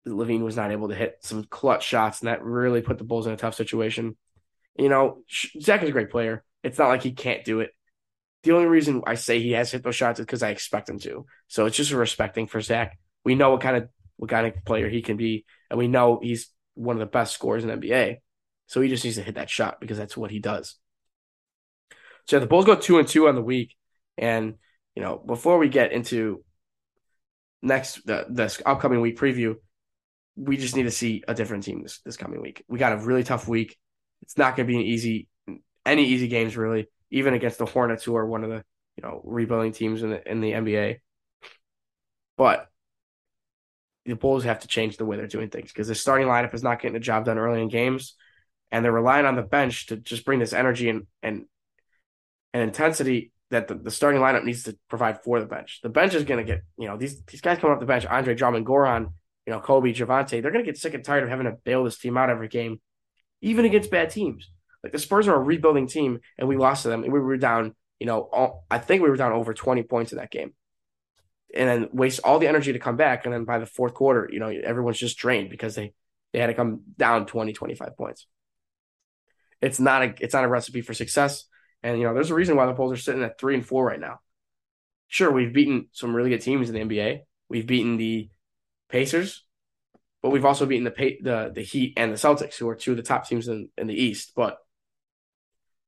LaVine 0.08 0.44
was 0.44 0.56
not 0.56 0.72
able 0.72 0.90
to 0.90 0.96
hit 0.96 1.18
some 1.22 1.44
clutch 1.44 1.86
shots, 1.86 2.22
and 2.22 2.28
that 2.28 2.44
really 2.44 2.82
put 2.82 2.98
the 2.98 3.04
Bulls 3.04 3.28
in 3.28 3.34
a 3.34 3.38
tough 3.38 3.56
situation. 3.56 4.16
You 4.78 4.90
know, 4.90 5.24
Zach 5.60 5.84
is 5.84 5.90
a 5.90 5.94
great 5.94 6.12
player. 6.12 6.44
It's 6.64 6.78
not 6.78 6.90
like 6.90 7.04
he 7.04 7.12
can't 7.12 7.44
do 7.44 7.62
it. 7.62 7.72
The 8.44 8.52
only 8.52 8.68
reason 8.68 9.02
I 9.08 9.16
say 9.16 9.40
he 9.40 9.54
has 9.54 9.72
hit 9.72 9.84
those 9.84 9.96
shots 9.96 10.20
is 10.20 10.26
because 10.26 10.44
I 10.44 10.50
expect 10.50 10.90
him 10.90 11.00
to. 11.00 11.26
So 11.48 11.66
it's 11.66 11.78
just 11.78 11.92
a 11.92 11.98
respecting 11.98 12.46
for 12.46 12.62
Zach. 12.62 12.98
We 13.26 13.36
know 13.36 13.52
what 13.52 13.62
kind 13.62 13.78
of 13.78 13.90
what 14.18 14.30
kind 14.30 14.48
of 14.48 14.64
player 14.64 14.88
he 14.88 15.02
can 15.02 15.18
be, 15.18 15.46
and 15.70 15.78
we 15.78 15.88
know 15.88 16.20
he's 16.22 16.50
one 16.76 16.96
of 16.96 17.00
the 17.00 17.06
best 17.06 17.34
scorers 17.34 17.64
in 17.64 17.70
NBA. 17.70 18.18
So 18.68 18.82
he 18.82 18.90
just 18.90 19.04
needs 19.04 19.18
to 19.18 19.24
hit 19.24 19.36
that 19.36 19.50
shot 19.50 19.80
because 19.80 19.98
that's 19.98 20.16
what 20.16 20.32
he 20.32 20.40
does. 20.40 20.76
So 22.28 22.40
the 22.40 22.48
Bulls 22.48 22.66
go 22.66 22.76
two 22.76 22.98
and 22.98 23.08
two 23.08 23.28
on 23.28 23.36
the 23.36 23.42
week, 23.42 23.76
and 24.18 24.56
you 24.96 25.04
know 25.04 25.18
before 25.18 25.58
we 25.58 25.70
get 25.70 25.92
into 25.92 26.44
next 27.62 28.06
the 28.06 28.26
this 28.30 28.62
upcoming 28.66 29.02
week 29.02 29.18
preview, 29.18 29.56
we 30.36 30.58
just 30.58 30.76
need 30.76 30.84
to 30.84 30.92
see 30.92 31.24
a 31.28 31.34
different 31.34 31.64
team 31.64 31.84
this 31.84 32.00
this 32.06 32.18
coming 32.18 32.42
week. 32.42 32.64
We 32.68 32.80
got 32.80 32.94
a 32.94 32.98
really 32.98 33.24
tough 33.24 33.48
week. 33.48 33.78
It's 34.22 34.38
not 34.38 34.56
going 34.56 34.68
to 34.68 34.72
be 34.72 34.80
an 34.80 34.86
easy 34.86 35.28
any 35.86 36.06
easy 36.06 36.28
games 36.28 36.58
really, 36.58 36.88
even 37.12 37.34
against 37.34 37.58
the 37.58 37.66
Hornets, 37.66 38.04
who 38.04 38.16
are 38.16 38.26
one 38.26 38.44
of 38.44 38.50
the 38.50 38.64
you 38.98 39.04
know 39.04 39.22
rebuilding 39.24 39.72
teams 39.72 40.04
in 40.04 40.10
the 40.10 40.32
in 40.32 40.42
the 40.42 40.52
NBA. 40.52 40.98
But 42.38 42.68
the 44.06 44.16
Bulls 44.16 44.44
have 44.44 44.60
to 44.60 44.68
change 44.68 44.98
the 44.98 45.06
way 45.06 45.18
they're 45.18 45.28
doing 45.28 45.50
things 45.50 45.72
because 45.72 45.88
the 45.88 45.96
starting 45.96 46.28
lineup 46.28 46.54
is 46.54 46.64
not 46.64 46.82
getting 46.82 46.94
the 46.94 47.00
job 47.00 47.26
done 47.26 47.38
early 47.38 47.62
in 47.62 47.70
games, 47.70 48.16
and 48.72 48.86
they're 48.86 48.92
relying 48.92 49.26
on 49.26 49.36
the 49.36 49.42
bench 49.42 49.88
to 49.88 49.98
just 49.98 50.26
bring 50.26 50.40
this 50.40 50.54
energy 50.54 50.90
and 50.90 51.08
and 51.24 51.46
and 52.54 52.64
intensity 52.64 53.32
that 53.50 53.68
the, 53.68 53.76
the 53.76 53.92
starting 53.92 54.22
lineup 54.22 54.44
needs 54.44 54.64
to 54.64 54.78
provide 54.90 55.24
for 55.24 55.40
the 55.40 55.46
bench. 55.46 55.80
The 55.82 55.90
bench 55.90 56.14
is 56.14 56.24
going 56.24 56.46
to 56.46 56.52
get 56.52 56.64
you 56.78 56.88
know 56.88 56.98
these 56.98 57.22
these 57.24 57.42
guys 57.42 57.58
coming 57.58 57.74
off 57.74 57.80
the 57.80 57.86
bench, 57.86 58.06
Andre 58.06 58.36
Drummond, 58.36 58.66
Goran, 58.66 59.12
you 59.46 59.54
know 59.54 59.60
Coby, 59.60 59.96
Javonte. 59.96 60.42
They're 60.42 60.52
going 60.52 60.64
to 60.64 60.72
get 60.72 60.78
sick 60.78 60.94
and 60.94 61.04
tired 61.04 61.24
of 61.24 61.30
having 61.30 61.46
to 61.46 61.58
bail 61.64 61.84
this 61.84 61.98
team 61.98 62.18
out 62.18 62.30
every 62.30 62.48
game, 62.48 62.80
even 63.42 63.66
against 63.66 63.92
bad 63.92 64.12
teams. 64.12 64.52
Like 64.84 64.94
the 64.94 65.00
Spurs 65.00 65.28
are 65.28 65.36
a 65.36 65.40
rebuilding 65.40 65.88
team, 65.88 66.20
and 66.38 66.48
we 66.48 66.58
lost 66.58 66.84
to 66.84 66.90
them, 66.90 67.04
and 67.04 67.12
we 67.12 67.20
were 67.20 67.38
down. 67.38 67.76
You 68.00 68.08
know, 68.08 68.22
all, 68.22 68.66
I 68.70 68.78
think 68.78 69.02
we 69.02 69.10
were 69.10 69.16
down 69.16 69.32
over 69.32 69.54
twenty 69.54 69.82
points 69.82 70.12
in 70.12 70.20
that 70.20 70.30
game 70.30 70.54
and 71.56 71.70
then 71.70 71.90
waste 71.94 72.20
all 72.24 72.40
the 72.40 72.48
energy 72.48 72.74
to 72.74 72.80
come 72.80 72.98
back. 72.98 73.26
And 73.26 73.34
then 73.34 73.46
by 73.46 73.60
the 73.60 73.66
fourth 73.66 73.94
quarter, 73.94 74.30
you 74.32 74.40
know, 74.40 74.50
everyone's 74.50 75.00
just 75.00 75.18
drained 75.18 75.50
because 75.50 75.76
they, 75.76 75.94
they 76.34 76.40
had 76.40 76.48
to 76.48 76.54
come 76.54 76.82
down 76.98 77.26
20, 77.26 77.54
25 77.54 77.98
points. 77.98 78.28
It's 79.62 79.80
not 79.80 80.04
a 80.04 80.14
it's 80.20 80.34
not 80.34 80.44
a 80.44 80.50
recipe 80.50 80.82
for 80.82 80.94
success. 80.94 81.46
And 81.82 81.98
you 81.98 82.04
know, 82.04 82.14
there's 82.14 82.30
a 82.30 82.36
reason 82.36 82.56
why 82.56 82.66
the 82.66 82.74
Bulls 82.74 82.92
are 82.92 82.98
sitting 82.98 83.24
at 83.24 83.40
three 83.40 83.56
and 83.56 83.66
four 83.66 83.86
right 83.86 84.00
now. 84.00 84.20
Sure, 85.08 85.32
we've 85.32 85.54
beaten 85.54 85.88
some 85.92 86.16
really 86.16 86.30
good 86.30 86.42
teams 86.42 86.70
in 86.70 86.76
the 86.76 86.96
NBA. 86.96 87.20
We've 87.48 87.66
beaten 87.66 87.98
the 87.98 88.30
Pacers, 88.90 89.44
but 90.22 90.30
we've 90.30 90.46
also 90.46 90.66
beaten 90.66 90.84
the 90.84 91.18
the 91.22 91.52
the 91.54 91.62
Heat 91.62 91.94
and 91.98 92.12
the 92.12 92.18
Celtics, 92.18 92.56
who 92.56 92.68
are 92.70 92.76
two 92.76 92.92
of 92.92 92.98
the 92.98 93.04
top 93.04 93.28
teams 93.28 93.48
in, 93.48 93.70
in 93.78 93.88
the 93.88 93.94
East. 93.94 94.34
But 94.36 94.58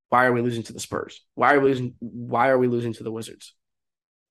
why 0.09 0.25
are 0.25 0.33
we 0.33 0.41
losing 0.41 0.63
to 0.63 0.73
the 0.73 0.79
Spurs? 0.79 1.23
Why 1.35 1.53
are 1.53 1.59
we 1.59 1.69
losing? 1.69 1.95
Why 1.99 2.49
are 2.49 2.57
we 2.57 2.67
losing 2.67 2.93
to 2.93 3.03
the 3.03 3.11
Wizards? 3.11 3.53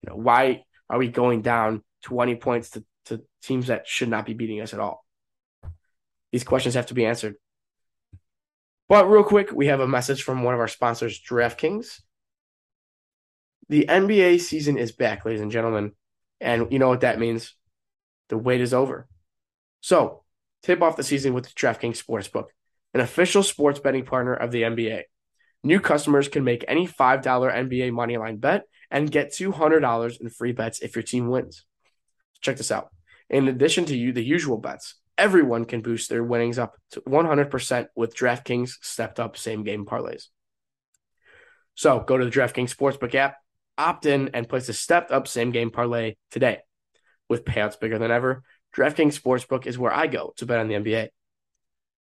You 0.03 0.11
know, 0.11 0.17
why 0.17 0.65
are 0.89 0.99
we 0.99 1.09
going 1.09 1.43
down 1.43 1.83
20 2.05 2.37
points 2.37 2.71
to, 2.71 2.85
to 3.07 3.23
teams 3.43 3.69
that 3.69 3.87
should 3.87 4.09
not 4.09 4.27
be 4.27 4.35
beating 4.35 4.61
us 4.61 4.75
at 4.75 4.81
all? 4.81 5.05
These 6.33 6.45
questions 6.45 6.75
have 6.75 6.87
to 6.87 6.95
be 6.95 7.07
answered. 7.07 7.37
But 8.89 9.11
real 9.11 9.25
quick, 9.25 9.51
we 9.53 9.67
have 9.67 9.81
a 9.81 9.89
message 9.89 10.23
from 10.23 10.43
one 10.43 10.55
of 10.55 10.61
our 10.61 10.69
sponsors, 10.69 11.21
DraftKings. 11.21 12.01
The 13.69 13.87
NBA 13.89 14.41
season 14.41 14.79
is 14.79 14.93
back, 14.93 15.25
ladies 15.25 15.41
and 15.41 15.51
gentlemen. 15.51 15.93
And 16.41 16.71
you 16.71 16.79
know 16.79 16.89
what 16.89 17.01
that 17.01 17.19
means? 17.19 17.55
The 18.29 18.39
wait 18.39 18.61
is 18.61 18.75
over. 18.75 19.09
So, 19.81 20.23
tip 20.63 20.83
off 20.83 20.97
the 20.97 21.03
season 21.03 21.35
with 21.35 21.45
the 21.45 21.51
DraftKings 21.51 22.03
Sportsbook, 22.03 22.47
an 22.95 23.01
official 23.01 23.43
sports 23.43 23.81
betting 23.81 24.05
partner 24.05 24.35
of 24.35 24.51
the 24.53 24.63
NBA. 24.63 25.03
New 25.63 25.81
customers 25.81 26.29
can 26.29 26.45
make 26.45 26.65
any 26.69 26.87
$5 26.87 27.23
NBA 27.23 27.91
moneyline 27.91 28.41
bet 28.41 28.65
and 28.91 29.11
get 29.11 29.33
$200 29.33 30.21
in 30.21 30.29
free 30.31 30.53
bets 30.53 30.81
if 30.81 30.95
your 30.95 31.03
team 31.03 31.29
wins. 31.29 31.65
Check 32.41 32.57
this 32.57 32.71
out. 32.71 32.91
In 33.29 33.49
addition 33.49 33.85
to 33.87 33.97
you, 33.97 34.13
the 34.13 34.23
usual 34.23 34.59
bets, 34.59 34.95
everyone 35.19 35.65
can 35.65 35.81
boost 35.81 36.09
their 36.09 36.23
winnings 36.23 36.59
up 36.59 36.77
to 36.93 37.01
100% 37.03 37.87
with 37.97 38.17
DraftKings 38.17 38.73
stepped 38.81 39.19
up 39.19 39.37
same 39.37 39.65
game 39.65 39.85
parlays. 39.85 40.27
So 41.75 42.01
go 42.01 42.17
to 42.17 42.25
the 42.25 42.31
DraftKings 42.31 42.75
Sportsbook 42.75 43.15
app, 43.15 43.37
opt 43.77 44.07
in, 44.07 44.31
and 44.33 44.49
place 44.49 44.69
a 44.69 44.73
stepped 44.73 45.11
up 45.11 45.29
same 45.29 45.51
game 45.51 45.71
parlay 45.71 46.15
today. 46.31 46.61
With 47.29 47.45
payouts 47.45 47.81
bigger 47.81 47.99
than 47.99 48.11
ever, 48.11 48.43
DraftKings 48.75 49.21
Sportsbook 49.21 49.67
is 49.67 49.79
where 49.79 49.93
I 49.93 50.07
go 50.07 50.33
to 50.37 50.47
bet 50.47 50.61
on 50.61 50.69
the 50.69 50.75
NBA. 50.75 51.09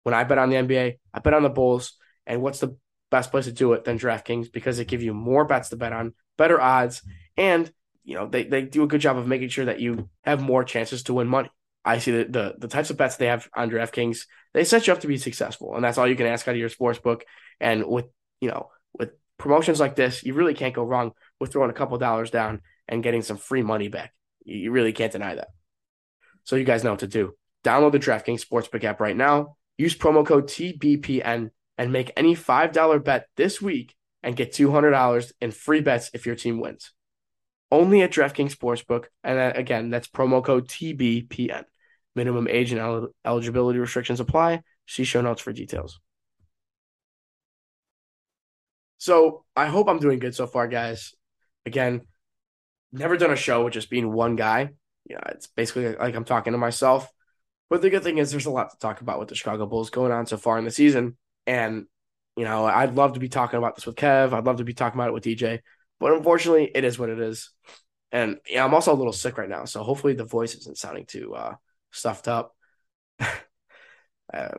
When 0.03 0.15
I 0.15 0.23
bet 0.23 0.37
on 0.37 0.49
the 0.49 0.55
NBA, 0.55 0.97
I 1.13 1.19
bet 1.19 1.33
on 1.33 1.43
the 1.43 1.49
Bulls. 1.49 1.93
And 2.25 2.41
what's 2.41 2.59
the 2.59 2.77
best 3.11 3.31
place 3.31 3.45
to 3.45 3.51
do 3.51 3.73
it 3.73 3.83
than 3.83 3.99
DraftKings 3.99 4.51
because 4.51 4.77
they 4.77 4.85
give 4.85 5.03
you 5.03 5.13
more 5.13 5.45
bets 5.45 5.69
to 5.69 5.75
bet 5.75 5.93
on, 5.93 6.13
better 6.39 6.59
odds, 6.59 7.03
and 7.37 7.71
you 8.03 8.15
know 8.15 8.27
they, 8.27 8.45
they 8.45 8.63
do 8.63 8.81
a 8.81 8.87
good 8.87 9.01
job 9.01 9.17
of 9.17 9.27
making 9.27 9.49
sure 9.49 9.65
that 9.65 9.79
you 9.79 10.09
have 10.23 10.41
more 10.41 10.63
chances 10.63 11.03
to 11.03 11.13
win 11.13 11.27
money. 11.27 11.51
I 11.85 11.99
see 11.99 12.11
the, 12.11 12.23
the 12.23 12.55
the 12.57 12.67
types 12.67 12.89
of 12.89 12.97
bets 12.97 13.17
they 13.17 13.27
have 13.27 13.47
on 13.55 13.69
DraftKings, 13.69 14.25
they 14.53 14.63
set 14.63 14.87
you 14.87 14.93
up 14.93 15.01
to 15.01 15.07
be 15.07 15.17
successful, 15.17 15.75
and 15.75 15.83
that's 15.83 15.99
all 15.99 16.07
you 16.07 16.15
can 16.15 16.25
ask 16.25 16.47
out 16.47 16.55
of 16.55 16.59
your 16.59 16.69
sports 16.69 16.97
book. 16.97 17.25
And 17.59 17.85
with 17.85 18.05
you 18.41 18.49
know 18.49 18.69
with 18.97 19.11
promotions 19.37 19.79
like 19.79 19.95
this, 19.95 20.23
you 20.23 20.33
really 20.33 20.55
can't 20.55 20.73
go 20.73 20.83
wrong 20.83 21.11
with 21.39 21.51
throwing 21.51 21.69
a 21.69 21.73
couple 21.73 21.97
dollars 21.97 22.31
down 22.31 22.61
and 22.87 23.03
getting 23.03 23.21
some 23.21 23.37
free 23.37 23.61
money 23.61 23.89
back. 23.89 24.13
You 24.43 24.71
really 24.71 24.93
can't 24.93 25.11
deny 25.11 25.35
that. 25.35 25.49
So 26.45 26.55
you 26.55 26.63
guys 26.63 26.83
know 26.83 26.91
what 26.91 27.01
to 27.01 27.07
do. 27.07 27.35
Download 27.63 27.91
the 27.91 27.99
DraftKings 27.99 28.45
Sportsbook 28.45 28.83
app 28.83 28.99
right 28.99 29.15
now. 29.15 29.57
Use 29.77 29.95
promo 29.95 30.25
code 30.25 30.47
TBPN 30.47 31.51
and 31.77 31.93
make 31.93 32.11
any 32.17 32.35
$5 32.35 33.03
bet 33.03 33.27
this 33.37 33.61
week 33.61 33.95
and 34.23 34.35
get 34.35 34.53
$200 34.53 35.31
in 35.41 35.51
free 35.51 35.81
bets 35.81 36.11
if 36.13 36.25
your 36.25 36.35
team 36.35 36.59
wins. 36.59 36.91
Only 37.71 38.01
at 38.01 38.11
DraftKings 38.11 38.55
Sportsbook. 38.55 39.05
And 39.23 39.57
again, 39.57 39.89
that's 39.89 40.07
promo 40.07 40.43
code 40.43 40.67
TBPN. 40.67 41.63
Minimum 42.15 42.47
age 42.49 42.71
and 42.71 42.81
el- 42.81 43.09
eligibility 43.23 43.79
restrictions 43.79 44.19
apply. 44.19 44.61
See 44.87 45.03
show 45.03 45.21
notes 45.21 45.41
for 45.41 45.53
details. 45.53 45.99
So 48.97 49.45
I 49.55 49.67
hope 49.67 49.87
I'm 49.87 49.99
doing 49.99 50.19
good 50.19 50.35
so 50.35 50.47
far, 50.47 50.67
guys. 50.67 51.13
Again, 51.65 52.01
never 52.91 53.17
done 53.17 53.31
a 53.31 53.35
show 53.35 53.63
with 53.63 53.73
just 53.73 53.89
being 53.89 54.11
one 54.11 54.35
guy. 54.35 54.71
Yeah, 55.05 55.21
it's 55.27 55.47
basically 55.47 55.95
like 55.95 56.15
I'm 56.15 56.25
talking 56.25 56.53
to 56.53 56.59
myself. 56.59 57.09
But 57.69 57.81
the 57.81 57.89
good 57.89 58.03
thing 58.03 58.17
is 58.17 58.31
there's 58.31 58.47
a 58.47 58.51
lot 58.51 58.71
to 58.71 58.79
talk 58.79 59.01
about 59.01 59.19
with 59.19 59.29
the 59.29 59.35
Chicago 59.35 59.67
Bulls 59.67 59.89
going 59.91 60.11
on 60.11 60.25
so 60.25 60.37
far 60.37 60.57
in 60.57 60.65
the 60.65 60.71
season. 60.71 61.17
And 61.45 61.85
you 62.39 62.45
know, 62.45 62.65
I'd 62.65 62.95
love 62.95 63.15
to 63.15 63.19
be 63.19 63.27
talking 63.27 63.57
about 63.57 63.75
this 63.75 63.85
with 63.85 63.97
Kev. 63.97 64.31
I'd 64.31 64.45
love 64.45 64.59
to 64.59 64.63
be 64.63 64.73
talking 64.73 64.97
about 64.97 65.09
it 65.09 65.13
with 65.13 65.25
DJ, 65.25 65.59
but 65.99 66.13
unfortunately, 66.13 66.71
it 66.73 66.85
is 66.85 66.97
what 66.97 67.09
it 67.09 67.19
is. 67.19 67.51
And 68.13 68.37
yeah, 68.49 68.63
I'm 68.63 68.73
also 68.73 68.93
a 68.93 68.95
little 68.95 69.11
sick 69.11 69.37
right 69.37 69.49
now, 69.49 69.65
so 69.65 69.83
hopefully 69.83 70.13
the 70.13 70.23
voice 70.23 70.55
isn't 70.55 70.77
sounding 70.77 71.05
too 71.05 71.35
uh, 71.35 71.55
stuffed 71.91 72.29
up. 72.29 72.55
uh, 73.19 74.49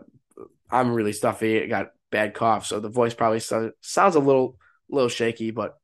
I'm 0.70 0.92
really 0.92 1.14
stuffy. 1.14 1.62
I 1.62 1.68
got 1.68 1.92
bad 2.10 2.34
cough, 2.34 2.66
so 2.66 2.80
the 2.80 2.90
voice 2.90 3.14
probably 3.14 3.40
sounds 3.40 4.14
a 4.14 4.20
little 4.20 4.58
little 4.90 5.08
shaky, 5.08 5.50
but 5.50 5.78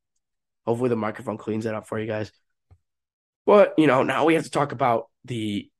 hopefully 0.66 0.90
the 0.90 0.96
microphone 0.96 1.38
cleans 1.38 1.64
that 1.64 1.74
up 1.74 1.88
for 1.88 1.98
you 1.98 2.06
guys. 2.06 2.30
But 3.46 3.72
you 3.78 3.86
know, 3.86 4.02
now 4.02 4.26
we 4.26 4.34
have 4.34 4.44
to 4.44 4.50
talk 4.50 4.72
about 4.72 5.06
the 5.24 5.70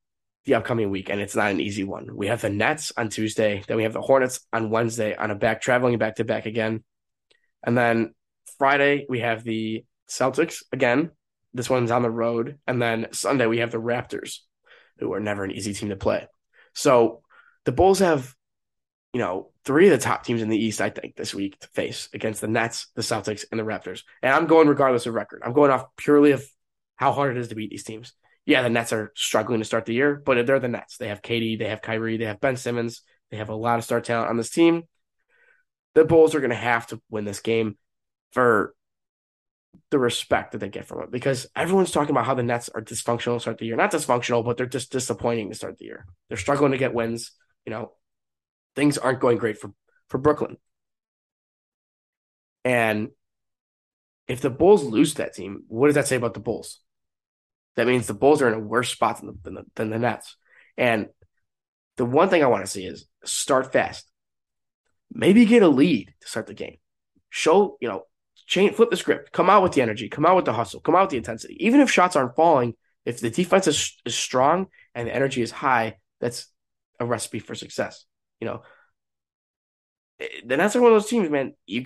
the 0.47 0.55
upcoming 0.55 0.89
week, 0.89 1.09
and 1.09 1.19
it's 1.19 1.35
not 1.35 1.51
an 1.51 1.59
easy 1.59 1.83
one. 1.83 2.15
We 2.15 2.27
have 2.27 2.41
the 2.41 2.49
Nets 2.49 2.93
on 2.95 3.09
Tuesday, 3.09 3.61
then 3.67 3.75
we 3.75 3.83
have 3.83 3.93
the 3.93 4.01
Hornets 4.01 4.39
on 4.53 4.69
Wednesday 4.69 5.13
on 5.13 5.29
a 5.29 5.35
back 5.35 5.61
traveling 5.61 5.97
back 5.97 6.15
to 6.15 6.23
back 6.23 6.45
again, 6.45 6.83
and 7.63 7.77
then 7.77 8.15
Friday 8.57 9.05
we 9.09 9.19
have 9.19 9.43
the 9.43 9.85
Celtics 10.09 10.63
again. 10.71 11.11
This 11.53 11.69
one's 11.69 11.91
on 11.91 12.01
the 12.01 12.09
road, 12.09 12.59
and 12.65 12.81
then 12.81 13.07
Sunday 13.11 13.45
we 13.45 13.59
have 13.59 13.71
the 13.71 13.77
Raptors, 13.77 14.39
who 14.99 15.11
are 15.13 15.19
never 15.19 15.43
an 15.43 15.51
easy 15.51 15.73
team 15.73 15.89
to 15.89 15.97
play. 15.97 16.27
So 16.73 17.21
the 17.65 17.73
Bulls 17.73 17.99
have, 17.99 18.33
you 19.11 19.19
know, 19.19 19.51
three 19.65 19.87
of 19.87 19.91
the 19.91 20.03
top 20.03 20.23
teams 20.23 20.41
in 20.41 20.47
the 20.47 20.57
East, 20.57 20.79
I 20.79 20.89
think, 20.89 21.17
this 21.17 21.33
week 21.33 21.59
to 21.59 21.67
face 21.69 22.07
against 22.13 22.39
the 22.39 22.47
Nets, 22.47 22.87
the 22.95 23.01
Celtics, 23.01 23.43
and 23.51 23.59
the 23.59 23.65
Raptors. 23.65 24.03
And 24.21 24.33
I'm 24.33 24.47
going 24.47 24.69
regardless 24.69 25.07
of 25.07 25.13
record. 25.13 25.41
I'm 25.43 25.53
going 25.53 25.71
off 25.71 25.87
purely 25.97 26.31
of 26.31 26.45
how 26.95 27.11
hard 27.11 27.35
it 27.35 27.39
is 27.39 27.49
to 27.49 27.55
beat 27.55 27.69
these 27.69 27.83
teams 27.83 28.13
yeah, 28.47 28.61
the 28.61 28.69
Nets 28.69 28.93
are 28.93 29.11
struggling 29.13 29.59
to 29.59 29.65
start 29.65 29.85
the 29.85 29.93
year, 29.93 30.15
but 30.25 30.47
they're 30.47 30.59
the 30.59 30.69
Nets. 30.69 30.95
They 30.95 31.09
have 31.09 31.21
KD, 31.21 31.59
they 31.59 31.67
have 31.67 31.81
Kyrie, 31.81 32.15
they 32.15 32.25
have 32.25 32.39
Ben 32.39 32.55
Simmons, 32.55 33.01
They 33.29 33.37
have 33.37 33.49
a 33.49 33.55
lot 33.55 33.77
of 33.77 33.83
star 33.83 33.99
talent 33.99 34.29
on 34.29 34.37
this 34.37 34.49
team. 34.49 34.83
The 35.95 36.05
Bulls 36.05 36.33
are 36.33 36.39
going 36.39 36.51
to 36.51 36.55
have 36.55 36.87
to 36.87 37.01
win 37.09 37.25
this 37.25 37.41
game 37.41 37.77
for 38.31 38.73
the 39.91 39.99
respect 39.99 40.53
that 40.53 40.59
they 40.59 40.69
get 40.69 40.85
from 40.85 41.03
it 41.03 41.11
because 41.11 41.47
everyone's 41.57 41.91
talking 41.91 42.11
about 42.11 42.25
how 42.25 42.35
the 42.35 42.43
Nets 42.43 42.69
are 42.69 42.81
dysfunctional 42.81 43.35
to 43.35 43.39
start 43.41 43.57
the 43.57 43.65
year. 43.65 43.75
Not 43.75 43.91
dysfunctional, 43.91 44.45
but 44.45 44.55
they're 44.55 44.65
just 44.65 44.93
disappointing 44.93 45.49
to 45.49 45.55
start 45.55 45.77
the 45.77 45.85
year. 45.85 46.05
They're 46.29 46.37
struggling 46.37 46.71
to 46.71 46.77
get 46.77 46.93
wins. 46.93 47.33
You 47.65 47.71
know, 47.71 47.91
things 48.77 48.97
aren't 48.97 49.19
going 49.19 49.39
great 49.39 49.59
for, 49.59 49.73
for 50.07 50.19
Brooklyn. 50.19 50.55
And 52.63 53.09
if 54.29 54.39
the 54.39 54.49
Bulls 54.49 54.85
lose 54.85 55.15
that 55.15 55.33
team, 55.33 55.65
what 55.67 55.87
does 55.87 55.95
that 55.95 56.07
say 56.07 56.15
about 56.15 56.33
the 56.33 56.39
Bulls? 56.39 56.79
That 57.77 57.87
means 57.87 58.07
the 58.07 58.13
Bulls 58.13 58.41
are 58.41 58.47
in 58.47 58.55
a 58.55 58.59
worse 58.59 58.89
spot 58.89 59.21
than 59.21 59.27
the, 59.27 59.35
than 59.43 59.53
the, 59.53 59.65
than 59.75 59.89
the 59.91 59.99
Nets. 59.99 60.35
And 60.77 61.07
the 61.95 62.05
one 62.05 62.27
thing 62.27 62.43
I 62.43 62.47
want 62.47 62.65
to 62.65 62.71
see 62.71 62.85
is 62.85 63.07
start 63.23 63.71
fast. 63.71 64.05
Maybe 65.13 65.45
get 65.45 65.63
a 65.63 65.67
lead 65.67 66.13
to 66.21 66.27
start 66.27 66.47
the 66.47 66.53
game. 66.53 66.77
Show, 67.29 67.77
you 67.79 67.87
know, 67.87 68.03
change, 68.47 68.75
flip 68.75 68.89
the 68.89 68.97
script. 68.97 69.31
Come 69.31 69.49
out 69.49 69.61
with 69.61 69.73
the 69.73 69.83
energy. 69.83 70.09
Come 70.09 70.25
out 70.25 70.35
with 70.35 70.45
the 70.45 70.53
hustle. 70.53 70.79
Come 70.81 70.95
out 70.95 71.03
with 71.03 71.11
the 71.11 71.17
intensity. 71.17 71.55
Even 71.65 71.79
if 71.79 71.91
shots 71.91 72.15
aren't 72.15 72.35
falling, 72.35 72.73
if 73.05 73.19
the 73.19 73.29
defense 73.29 73.67
is, 73.67 73.95
is 74.05 74.15
strong 74.15 74.67
and 74.93 75.07
the 75.07 75.15
energy 75.15 75.41
is 75.41 75.51
high, 75.51 75.97
that's 76.19 76.47
a 76.99 77.05
recipe 77.05 77.39
for 77.39 77.55
success. 77.55 78.05
You 78.41 78.47
know, 78.47 78.61
the 80.45 80.57
Nets 80.57 80.75
are 80.75 80.81
one 80.81 80.91
of 80.91 80.95
those 80.95 81.09
teams, 81.09 81.29
man. 81.29 81.53
You 81.67 81.85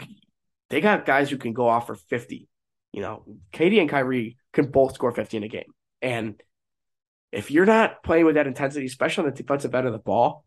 they 0.70 0.80
got 0.80 1.06
guys 1.06 1.30
who 1.30 1.38
can 1.38 1.52
go 1.52 1.68
off 1.68 1.88
for 1.88 1.96
50. 1.96 2.48
You 2.94 3.02
know, 3.02 3.26
KD 3.54 3.82
and 3.82 3.90
Kyrie 3.90 4.38
can 4.54 4.72
both 4.72 4.96
score 4.96 5.12
50 5.12 5.38
in 5.38 5.44
a 5.44 5.50
game. 5.50 5.66
And 6.02 6.42
if 7.32 7.52
you're 7.52 7.66
not 7.66 8.04
playing 8.04 8.26
with 8.26 8.36
that 8.36 8.48
intensity, 8.48 8.86
especially 8.86 9.26
on 9.26 9.30
the 9.30 9.36
defensive 9.36 9.74
end 9.74 9.88
of 9.88 9.94
the 9.94 10.00
ball, 10.00 10.46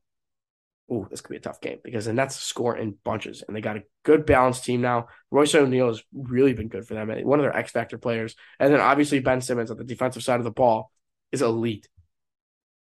oh, 0.90 1.06
this 1.11 1.20
could 1.20 1.30
be 1.30 1.37
a 1.37 1.40
tough 1.40 1.61
game 1.61 1.78
because 1.82 2.04
the 2.04 2.12
Nets 2.12 2.37
score 2.37 2.76
in 2.76 2.96
bunches 3.04 3.42
and 3.46 3.56
they 3.56 3.61
got 3.61 3.76
a 3.76 3.84
good 4.04 4.26
balanced 4.26 4.64
team 4.64 4.82
now. 4.82 5.06
Royce 5.30 5.54
O'Neale 5.54 5.88
has 5.88 6.02
really 6.12 6.52
been 6.52 6.68
good 6.68 6.87
for 6.87 6.94
them, 6.94 7.08
one 7.25 7.38
of 7.38 7.44
their 7.44 7.56
X 7.56 7.70
factor 7.70 7.96
players. 7.96 8.37
And 8.58 8.73
then 8.73 8.80
obviously 8.80 9.20
Ben 9.20 9.40
Simmons 9.40 9.70
on 9.70 9.78
the 9.78 9.84
defensive 9.84 10.23
side 10.23 10.40
of 10.40 10.44
the 10.44 10.50
ball 10.50 10.90
is 11.32 11.42
elite. 11.42 11.88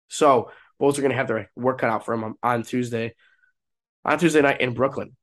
So 0.08 0.52
Bulls 0.80 0.98
are 0.98 1.04
going 1.04 1.12
to 1.12 1.18
have 1.18 1.28
their 1.28 1.52
work 1.56 1.80
cut 1.80 1.92
out 1.92 2.06
for 2.06 2.18
them 2.18 2.36
on 2.42 2.64
Tuesday, 2.64 3.14
on 4.04 4.18
Tuesday 4.18 4.42
night 4.42 4.62
in 4.62 4.74
Brooklyn. 4.74 5.16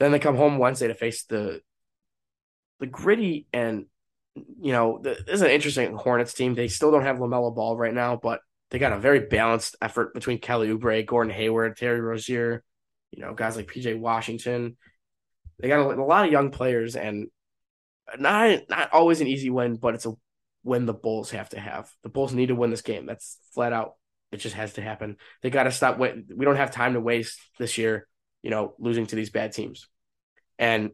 Then 0.00 0.10
they 0.10 0.18
come 0.18 0.36
home 0.36 0.58
Wednesday 0.58 0.88
to 0.88 0.94
face 0.94 1.24
the 1.24 1.60
the 2.80 2.86
gritty 2.86 3.46
and 3.52 3.86
you 4.34 4.72
know, 4.72 5.00
this 5.02 5.18
is 5.28 5.42
an 5.42 5.50
interesting 5.50 5.94
Hornets 5.94 6.34
team. 6.34 6.54
They 6.54 6.68
still 6.68 6.90
don't 6.90 7.04
have 7.04 7.18
LaMelo 7.18 7.54
Ball 7.54 7.76
right 7.76 7.94
now, 7.94 8.16
but 8.16 8.40
they 8.70 8.78
got 8.78 8.92
a 8.92 8.98
very 8.98 9.20
balanced 9.20 9.76
effort 9.80 10.14
between 10.14 10.38
Kelly 10.38 10.68
Oubre, 10.68 11.06
Gordon 11.06 11.32
Hayward, 11.32 11.76
Terry 11.76 12.00
Rozier, 12.00 12.64
you 13.12 13.22
know, 13.22 13.34
guys 13.34 13.56
like 13.56 13.68
PJ 13.68 13.98
Washington. 13.98 14.76
They 15.60 15.68
got 15.68 15.80
a, 15.80 16.00
a, 16.00 16.02
lot 16.02 16.26
of 16.26 16.32
young 16.32 16.50
players 16.50 16.96
and 16.96 17.28
not 18.18 18.60
not 18.68 18.92
always 18.92 19.20
an 19.20 19.28
easy 19.28 19.50
win, 19.50 19.76
but 19.76 19.94
it's 19.94 20.06
a 20.06 20.14
win 20.64 20.86
the 20.86 20.94
Bulls 20.94 21.30
have 21.30 21.50
to 21.50 21.60
have. 21.60 21.88
The 22.02 22.08
Bulls 22.08 22.34
need 22.34 22.46
to 22.46 22.56
win 22.56 22.70
this 22.70 22.82
game. 22.82 23.06
That's 23.06 23.38
flat 23.54 23.72
out. 23.72 23.94
It 24.32 24.38
just 24.38 24.56
has 24.56 24.72
to 24.74 24.82
happen. 24.82 25.16
They 25.42 25.50
got 25.50 25.64
to 25.64 25.70
stop. 25.70 25.98
We 25.98 26.44
don't 26.44 26.56
have 26.56 26.72
time 26.72 26.94
to 26.94 27.00
waste 27.00 27.38
this 27.58 27.78
year, 27.78 28.08
you 28.42 28.50
know, 28.50 28.74
losing 28.80 29.06
to 29.06 29.16
these 29.16 29.30
bad 29.30 29.52
teams. 29.52 29.86
And 30.58 30.90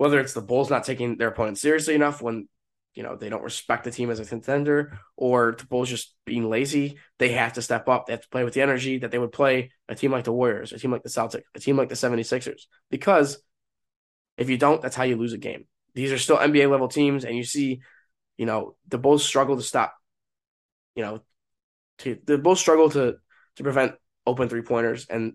whether 0.00 0.18
it's 0.18 0.32
the 0.32 0.40
Bulls 0.40 0.70
not 0.70 0.84
taking 0.84 1.18
their 1.18 1.28
opponent 1.28 1.58
seriously 1.58 1.94
enough 1.94 2.22
when 2.22 2.48
you 2.94 3.02
know 3.02 3.16
they 3.16 3.28
don't 3.28 3.42
respect 3.42 3.84
the 3.84 3.90
team 3.90 4.08
as 4.08 4.18
a 4.18 4.24
contender, 4.24 4.98
or 5.14 5.54
the 5.58 5.66
Bulls 5.66 5.90
just 5.90 6.14
being 6.24 6.48
lazy, 6.48 6.96
they 7.18 7.32
have 7.32 7.52
to 7.52 7.60
step 7.60 7.86
up. 7.86 8.06
They 8.06 8.14
have 8.14 8.22
to 8.22 8.28
play 8.30 8.42
with 8.42 8.54
the 8.54 8.62
energy 8.62 8.96
that 9.00 9.10
they 9.10 9.18
would 9.18 9.30
play 9.30 9.72
a 9.90 9.94
team 9.94 10.10
like 10.10 10.24
the 10.24 10.32
Warriors, 10.32 10.72
a 10.72 10.78
team 10.78 10.90
like 10.90 11.02
the 11.02 11.10
Celtics, 11.10 11.42
a 11.54 11.60
team 11.60 11.76
like 11.76 11.90
the 11.90 11.96
76ers. 11.96 12.62
Because 12.90 13.42
if 14.38 14.48
you 14.48 14.56
don't, 14.56 14.80
that's 14.80 14.96
how 14.96 15.04
you 15.04 15.16
lose 15.16 15.34
a 15.34 15.38
game. 15.38 15.66
These 15.94 16.12
are 16.12 16.18
still 16.18 16.38
NBA 16.38 16.70
level 16.70 16.88
teams, 16.88 17.26
and 17.26 17.36
you 17.36 17.44
see, 17.44 17.82
you 18.38 18.46
know, 18.46 18.76
the 18.88 18.96
Bulls 18.96 19.22
struggle 19.22 19.58
to 19.58 19.62
stop. 19.62 19.94
You 20.94 21.02
know, 21.02 21.22
to, 21.98 22.18
the 22.24 22.38
Bulls 22.38 22.58
struggle 22.58 22.88
to 22.88 23.16
to 23.56 23.62
prevent 23.62 23.96
open 24.26 24.48
three 24.48 24.62
pointers, 24.62 25.06
and 25.10 25.34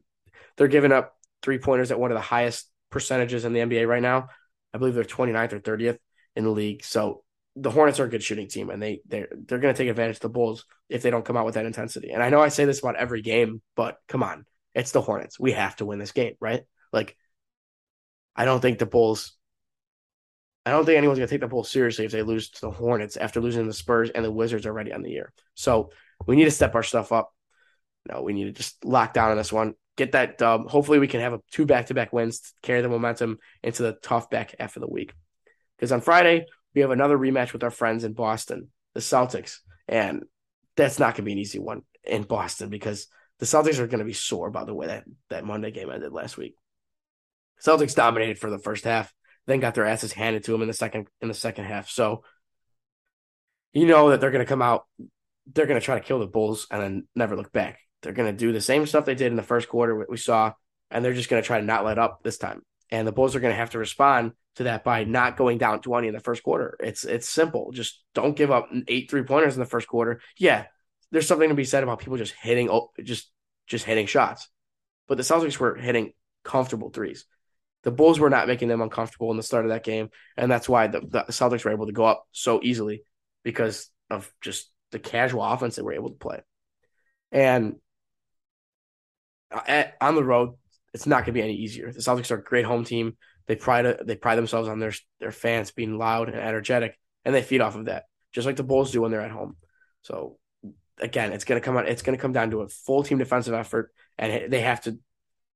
they're 0.57 0.67
giving 0.67 0.91
up 0.91 1.15
three 1.43 1.59
pointers 1.59 1.91
at 1.91 1.99
one 1.99 2.09
of 2.09 2.15
the 2.15 2.21
highest 2.21 2.67
percentages 2.89 3.45
in 3.45 3.53
the 3.53 3.59
NBA 3.59 3.87
right 3.87 4.01
now. 4.01 4.29
I 4.75 4.77
believe 4.77 4.93
they're 4.93 5.05
29th 5.05 5.53
or 5.53 5.59
30th 5.61 5.97
in 6.35 6.43
the 6.43 6.49
league. 6.49 6.83
So 6.83 7.23
the 7.55 7.71
Hornets 7.71 7.97
are 8.01 8.03
a 8.03 8.09
good 8.09 8.21
shooting 8.21 8.49
team, 8.49 8.69
and 8.69 8.83
they 8.83 8.99
they're 9.07 9.29
they're 9.31 9.59
going 9.59 9.73
to 9.73 9.77
take 9.77 9.89
advantage 9.89 10.17
of 10.17 10.21
the 10.21 10.29
Bulls 10.29 10.65
if 10.89 11.01
they 11.01 11.09
don't 11.09 11.23
come 11.23 11.37
out 11.37 11.45
with 11.45 11.55
that 11.55 11.65
intensity. 11.65 12.11
And 12.11 12.21
I 12.21 12.29
know 12.29 12.41
I 12.41 12.49
say 12.49 12.65
this 12.65 12.79
about 12.79 12.97
every 12.97 13.21
game, 13.21 13.61
but 13.77 13.97
come 14.09 14.21
on, 14.21 14.45
it's 14.73 14.91
the 14.91 14.99
Hornets. 14.99 15.39
We 15.39 15.53
have 15.53 15.77
to 15.77 15.85
win 15.85 15.97
this 15.97 16.11
game, 16.11 16.33
right? 16.41 16.63
Like, 16.91 17.15
I 18.35 18.43
don't 18.43 18.59
think 18.59 18.77
the 18.77 18.85
Bulls. 18.85 19.37
I 20.65 20.71
don't 20.71 20.85
think 20.85 20.97
anyone's 20.97 21.19
going 21.19 21.29
to 21.29 21.33
take 21.33 21.41
the 21.41 21.47
Bulls 21.47 21.71
seriously 21.71 22.03
if 22.03 22.11
they 22.11 22.23
lose 22.23 22.49
to 22.49 22.61
the 22.61 22.71
Hornets 22.71 23.15
after 23.15 23.39
losing 23.39 23.67
the 23.67 23.73
Spurs 23.73 24.09
and 24.09 24.25
the 24.25 24.31
Wizards 24.31 24.65
already 24.65 24.91
on 24.91 25.03
the 25.03 25.11
year. 25.11 25.31
So 25.53 25.91
we 26.27 26.35
need 26.35 26.45
to 26.45 26.51
step 26.51 26.75
our 26.75 26.83
stuff 26.83 27.13
up. 27.13 27.31
No, 28.11 28.23
we 28.23 28.33
need 28.33 28.45
to 28.45 28.51
just 28.51 28.83
lock 28.83 29.13
down 29.13 29.31
on 29.31 29.37
this 29.37 29.53
one 29.53 29.75
get 29.95 30.13
that 30.13 30.37
dub. 30.37 30.69
Hopefully, 30.69 30.99
we 30.99 31.07
can 31.07 31.21
have 31.21 31.33
a 31.33 31.41
two 31.51 31.65
back 31.65 31.87
to 31.87 31.93
back 31.93 32.13
wins 32.13 32.39
to 32.39 32.51
carry 32.61 32.81
the 32.81 32.89
momentum 32.89 33.39
into 33.63 33.83
the 33.83 33.93
tough 33.93 34.29
back 34.29 34.55
half 34.59 34.75
of 34.75 34.81
the 34.81 34.89
week. 34.89 35.13
Because 35.77 35.91
on 35.91 36.01
Friday, 36.01 36.45
we 36.73 36.81
have 36.81 36.91
another 36.91 37.17
rematch 37.17 37.53
with 37.53 37.63
our 37.63 37.71
friends 37.71 38.03
in 38.03 38.13
Boston, 38.13 38.69
the 38.93 38.99
Celtics. 38.99 39.57
And 39.87 40.23
that's 40.75 40.99
not 40.99 41.13
going 41.13 41.17
to 41.17 41.21
be 41.23 41.31
an 41.31 41.39
easy 41.39 41.59
one 41.59 41.81
in 42.03 42.23
Boston 42.23 42.69
because 42.69 43.07
the 43.39 43.45
Celtics 43.45 43.79
are 43.79 43.87
going 43.87 43.99
to 43.99 44.05
be 44.05 44.13
sore 44.13 44.49
by 44.49 44.65
the 44.65 44.73
way 44.73 44.87
that, 44.87 45.05
that 45.29 45.45
Monday 45.45 45.71
game 45.71 45.89
ended 45.89 46.11
last 46.11 46.37
week. 46.37 46.55
Celtics 47.63 47.95
dominated 47.95 48.37
for 48.37 48.49
the 48.49 48.59
first 48.59 48.83
half, 48.83 49.13
then 49.47 49.59
got 49.59 49.75
their 49.75 49.85
asses 49.85 50.11
handed 50.11 50.43
to 50.43 50.51
them 50.51 50.61
in 50.61 50.67
the 50.67 50.73
second 50.73 51.07
in 51.21 51.27
the 51.27 51.33
second 51.33 51.65
half. 51.65 51.89
So 51.89 52.23
you 53.73 53.85
know 53.85 54.09
that 54.09 54.19
they're 54.19 54.31
going 54.31 54.43
to 54.43 54.49
come 54.49 54.61
out, 54.61 54.85
they're 55.53 55.67
going 55.67 55.79
to 55.79 55.85
try 55.85 55.97
to 55.97 56.05
kill 56.05 56.19
the 56.19 56.27
Bulls 56.27 56.67
and 56.69 56.81
then 56.81 57.07
never 57.15 57.35
look 57.35 57.51
back. 57.51 57.79
They're 58.05 58.13
going 58.13 58.31
to 58.31 58.37
do 58.37 58.51
the 58.51 58.61
same 58.61 58.85
stuff 58.85 59.05
they 59.05 59.15
did 59.15 59.31
in 59.31 59.35
the 59.35 59.41
first 59.41 59.67
quarter, 59.67 60.05
we 60.07 60.17
saw, 60.17 60.53
and 60.91 61.03
they're 61.03 61.15
just 61.15 61.27
going 61.27 61.41
to 61.41 61.45
try 61.45 61.59
to 61.59 61.65
not 61.65 61.83
let 61.83 61.97
up 61.97 62.21
this 62.21 62.37
time. 62.37 62.61
And 62.91 63.07
the 63.07 63.11
Bulls 63.11 63.35
are 63.35 63.39
going 63.39 63.51
to 63.51 63.57
have 63.57 63.71
to 63.71 63.79
respond 63.79 64.33
to 64.57 64.65
that 64.65 64.83
by 64.83 65.05
not 65.05 65.37
going 65.37 65.57
down 65.57 65.81
20 65.81 66.09
in 66.09 66.13
the 66.13 66.19
first 66.19 66.43
quarter. 66.43 66.77
It's 66.79 67.03
it's 67.03 67.27
simple. 67.27 67.71
Just 67.71 68.03
don't 68.13 68.35
give 68.35 68.51
up 68.51 68.69
eight 68.87 69.09
three 69.09 69.23
pointers 69.23 69.55
in 69.55 69.59
the 69.59 69.65
first 69.65 69.87
quarter. 69.87 70.21
Yeah, 70.37 70.65
there's 71.11 71.27
something 71.27 71.49
to 71.49 71.55
be 71.55 71.63
said 71.63 71.81
about 71.81 71.97
people 71.97 72.17
just 72.17 72.35
hitting 72.39 72.69
just 73.03 73.31
just 73.65 73.85
hitting 73.85 74.05
shots. 74.05 74.47
But 75.07 75.17
the 75.17 75.23
Celtics 75.23 75.57
were 75.57 75.73
hitting 75.73 76.13
comfortable 76.43 76.91
threes. 76.91 77.25
The 77.81 77.91
Bulls 77.91 78.19
were 78.19 78.29
not 78.29 78.47
making 78.47 78.67
them 78.67 78.81
uncomfortable 78.81 79.31
in 79.31 79.37
the 79.37 79.43
start 79.43 79.65
of 79.65 79.71
that 79.71 79.83
game, 79.83 80.09
and 80.37 80.51
that's 80.51 80.69
why 80.69 80.85
the, 80.87 81.01
the 81.01 81.25
Celtics 81.29 81.65
were 81.65 81.71
able 81.71 81.87
to 81.87 81.91
go 81.91 82.05
up 82.05 82.27
so 82.31 82.59
easily 82.61 83.03
because 83.43 83.89
of 84.11 84.31
just 84.41 84.71
the 84.91 84.99
casual 84.99 85.43
offense 85.43 85.75
they 85.75 85.81
were 85.81 85.93
able 85.93 86.11
to 86.11 86.17
play. 86.17 86.41
And 87.31 87.75
at, 89.67 89.95
on 90.01 90.15
the 90.15 90.23
road, 90.23 90.51
it's 90.93 91.05
not 91.05 91.17
going 91.17 91.25
to 91.25 91.31
be 91.33 91.41
any 91.41 91.55
easier. 91.55 91.91
The 91.91 91.99
Celtics 91.99 92.31
are 92.31 92.37
a 92.37 92.43
great 92.43 92.65
home 92.65 92.83
team. 92.83 93.17
They 93.47 93.55
pride 93.55 93.99
they 94.05 94.15
pride 94.15 94.37
themselves 94.37 94.67
on 94.67 94.79
their 94.79 94.93
their 95.19 95.31
fans 95.31 95.71
being 95.71 95.97
loud 95.97 96.29
and 96.29 96.37
energetic, 96.37 96.97
and 97.23 97.35
they 97.35 97.43
feed 97.43 97.61
off 97.61 97.75
of 97.75 97.85
that, 97.85 98.05
just 98.31 98.47
like 98.47 98.55
the 98.55 98.63
Bulls 98.63 98.91
do 98.91 99.01
when 99.01 99.11
they're 99.11 99.21
at 99.21 99.31
home. 99.31 99.57
So 100.01 100.37
again, 100.99 101.33
it's 101.33 101.45
going 101.45 101.59
to 101.59 101.65
come 101.65 101.77
out. 101.77 101.87
It's 101.87 102.01
going 102.01 102.17
to 102.17 102.21
come 102.21 102.33
down 102.33 102.51
to 102.51 102.61
a 102.61 102.69
full 102.69 103.03
team 103.03 103.17
defensive 103.17 103.53
effort, 103.53 103.91
and 104.17 104.51
they 104.51 104.61
have 104.61 104.81
to 104.81 104.97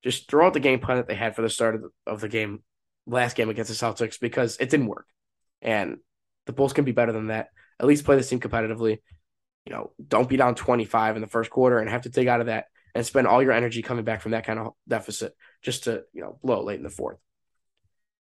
just 0.03 0.29
throw 0.29 0.47
out 0.47 0.53
the 0.53 0.59
game 0.59 0.79
plan 0.79 0.97
that 0.97 1.07
they 1.07 1.15
had 1.15 1.35
for 1.35 1.41
the 1.41 1.49
start 1.49 1.75
of 1.75 1.81
the, 1.81 1.89
of 2.05 2.21
the 2.21 2.29
game, 2.29 2.63
last 3.05 3.35
game 3.35 3.49
against 3.49 3.69
the 3.69 3.85
Celtics, 3.85 4.19
because 4.19 4.57
it 4.59 4.69
didn't 4.69 4.88
work. 4.88 5.05
And 5.62 5.97
the 6.45 6.53
Bulls 6.53 6.73
can 6.73 6.85
be 6.85 6.91
better 6.91 7.12
than 7.12 7.27
that. 7.27 7.49
At 7.79 7.85
least 7.85 8.05
play 8.05 8.15
this 8.15 8.29
team 8.29 8.39
competitively. 8.39 8.99
You 9.65 9.73
know, 9.73 9.91
don't 10.05 10.29
be 10.29 10.38
down 10.38 10.55
25 10.55 11.15
in 11.15 11.21
the 11.21 11.27
first 11.27 11.49
quarter 11.49 11.79
and 11.79 11.89
have 11.89 12.03
to 12.03 12.09
take 12.09 12.27
out 12.27 12.39
of 12.39 12.47
that 12.47 12.65
and 12.95 13.06
spend 13.06 13.28
all 13.28 13.41
your 13.41 13.52
energy 13.52 13.82
coming 13.82 14.06
back 14.06 14.21
from 14.21 14.32
that 14.32 14.45
kind 14.45 14.60
of 14.60 14.73
deficit 14.88 15.34
just 15.62 15.86
to, 15.86 16.04
you 16.13 16.21
know, 16.21 16.39
blow 16.43 16.63
late 16.63 16.78
in 16.78 16.84
the 16.84 16.89
fourth. 16.89 17.17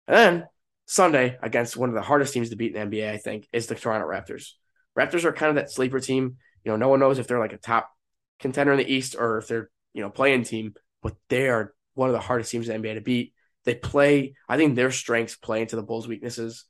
And 0.08 0.18
then 0.18 0.48
Sunday 0.86 1.38
against 1.42 1.78
one 1.78 1.90
of 1.90 1.96
the 1.96 2.02
hardest 2.02 2.34
teams 2.34 2.50
to 2.50 2.56
beat 2.56 2.76
in 2.76 2.90
the 2.90 2.98
NBA, 2.98 3.12
I 3.12 3.18
think, 3.18 3.48
is 3.54 3.68
the 3.68 3.76
Toronto 3.76 4.08
Raptors. 4.08 4.50
Raptors 4.98 5.24
are 5.24 5.34
kind 5.34 5.50
of 5.50 5.56
that 5.56 5.72
sleeper 5.72 6.00
team. 6.00 6.38
You 6.64 6.72
know, 6.72 6.78
no 6.78 6.90
one 6.90 7.00
knows 7.00 7.18
if 7.18 7.28
they're 7.28 7.40
like 7.40 7.54
a 7.54 7.58
top 7.58 7.90
contender 8.40 8.74
in 8.74 8.78
the 8.78 8.92
East 8.92 9.16
or 9.18 9.38
if 9.38 9.48
they're, 9.48 9.70
you 9.94 10.02
know, 10.02 10.10
playing 10.10 10.44
team, 10.44 10.74
but 11.02 11.16
they 11.30 11.48
are 11.48 11.74
one 11.94 12.10
of 12.10 12.14
the 12.14 12.20
hardest 12.20 12.52
teams 12.52 12.68
in 12.68 12.82
the 12.82 12.88
NBA 12.88 12.96
to 12.96 13.02
beat. 13.02 13.34
They 13.64 13.76
play, 13.76 14.34
I 14.50 14.58
think 14.58 14.76
their 14.76 14.92
strengths 14.92 15.36
play 15.36 15.62
into 15.62 15.76
the 15.76 15.84
Bulls' 15.84 16.08
weaknesses. 16.08 16.66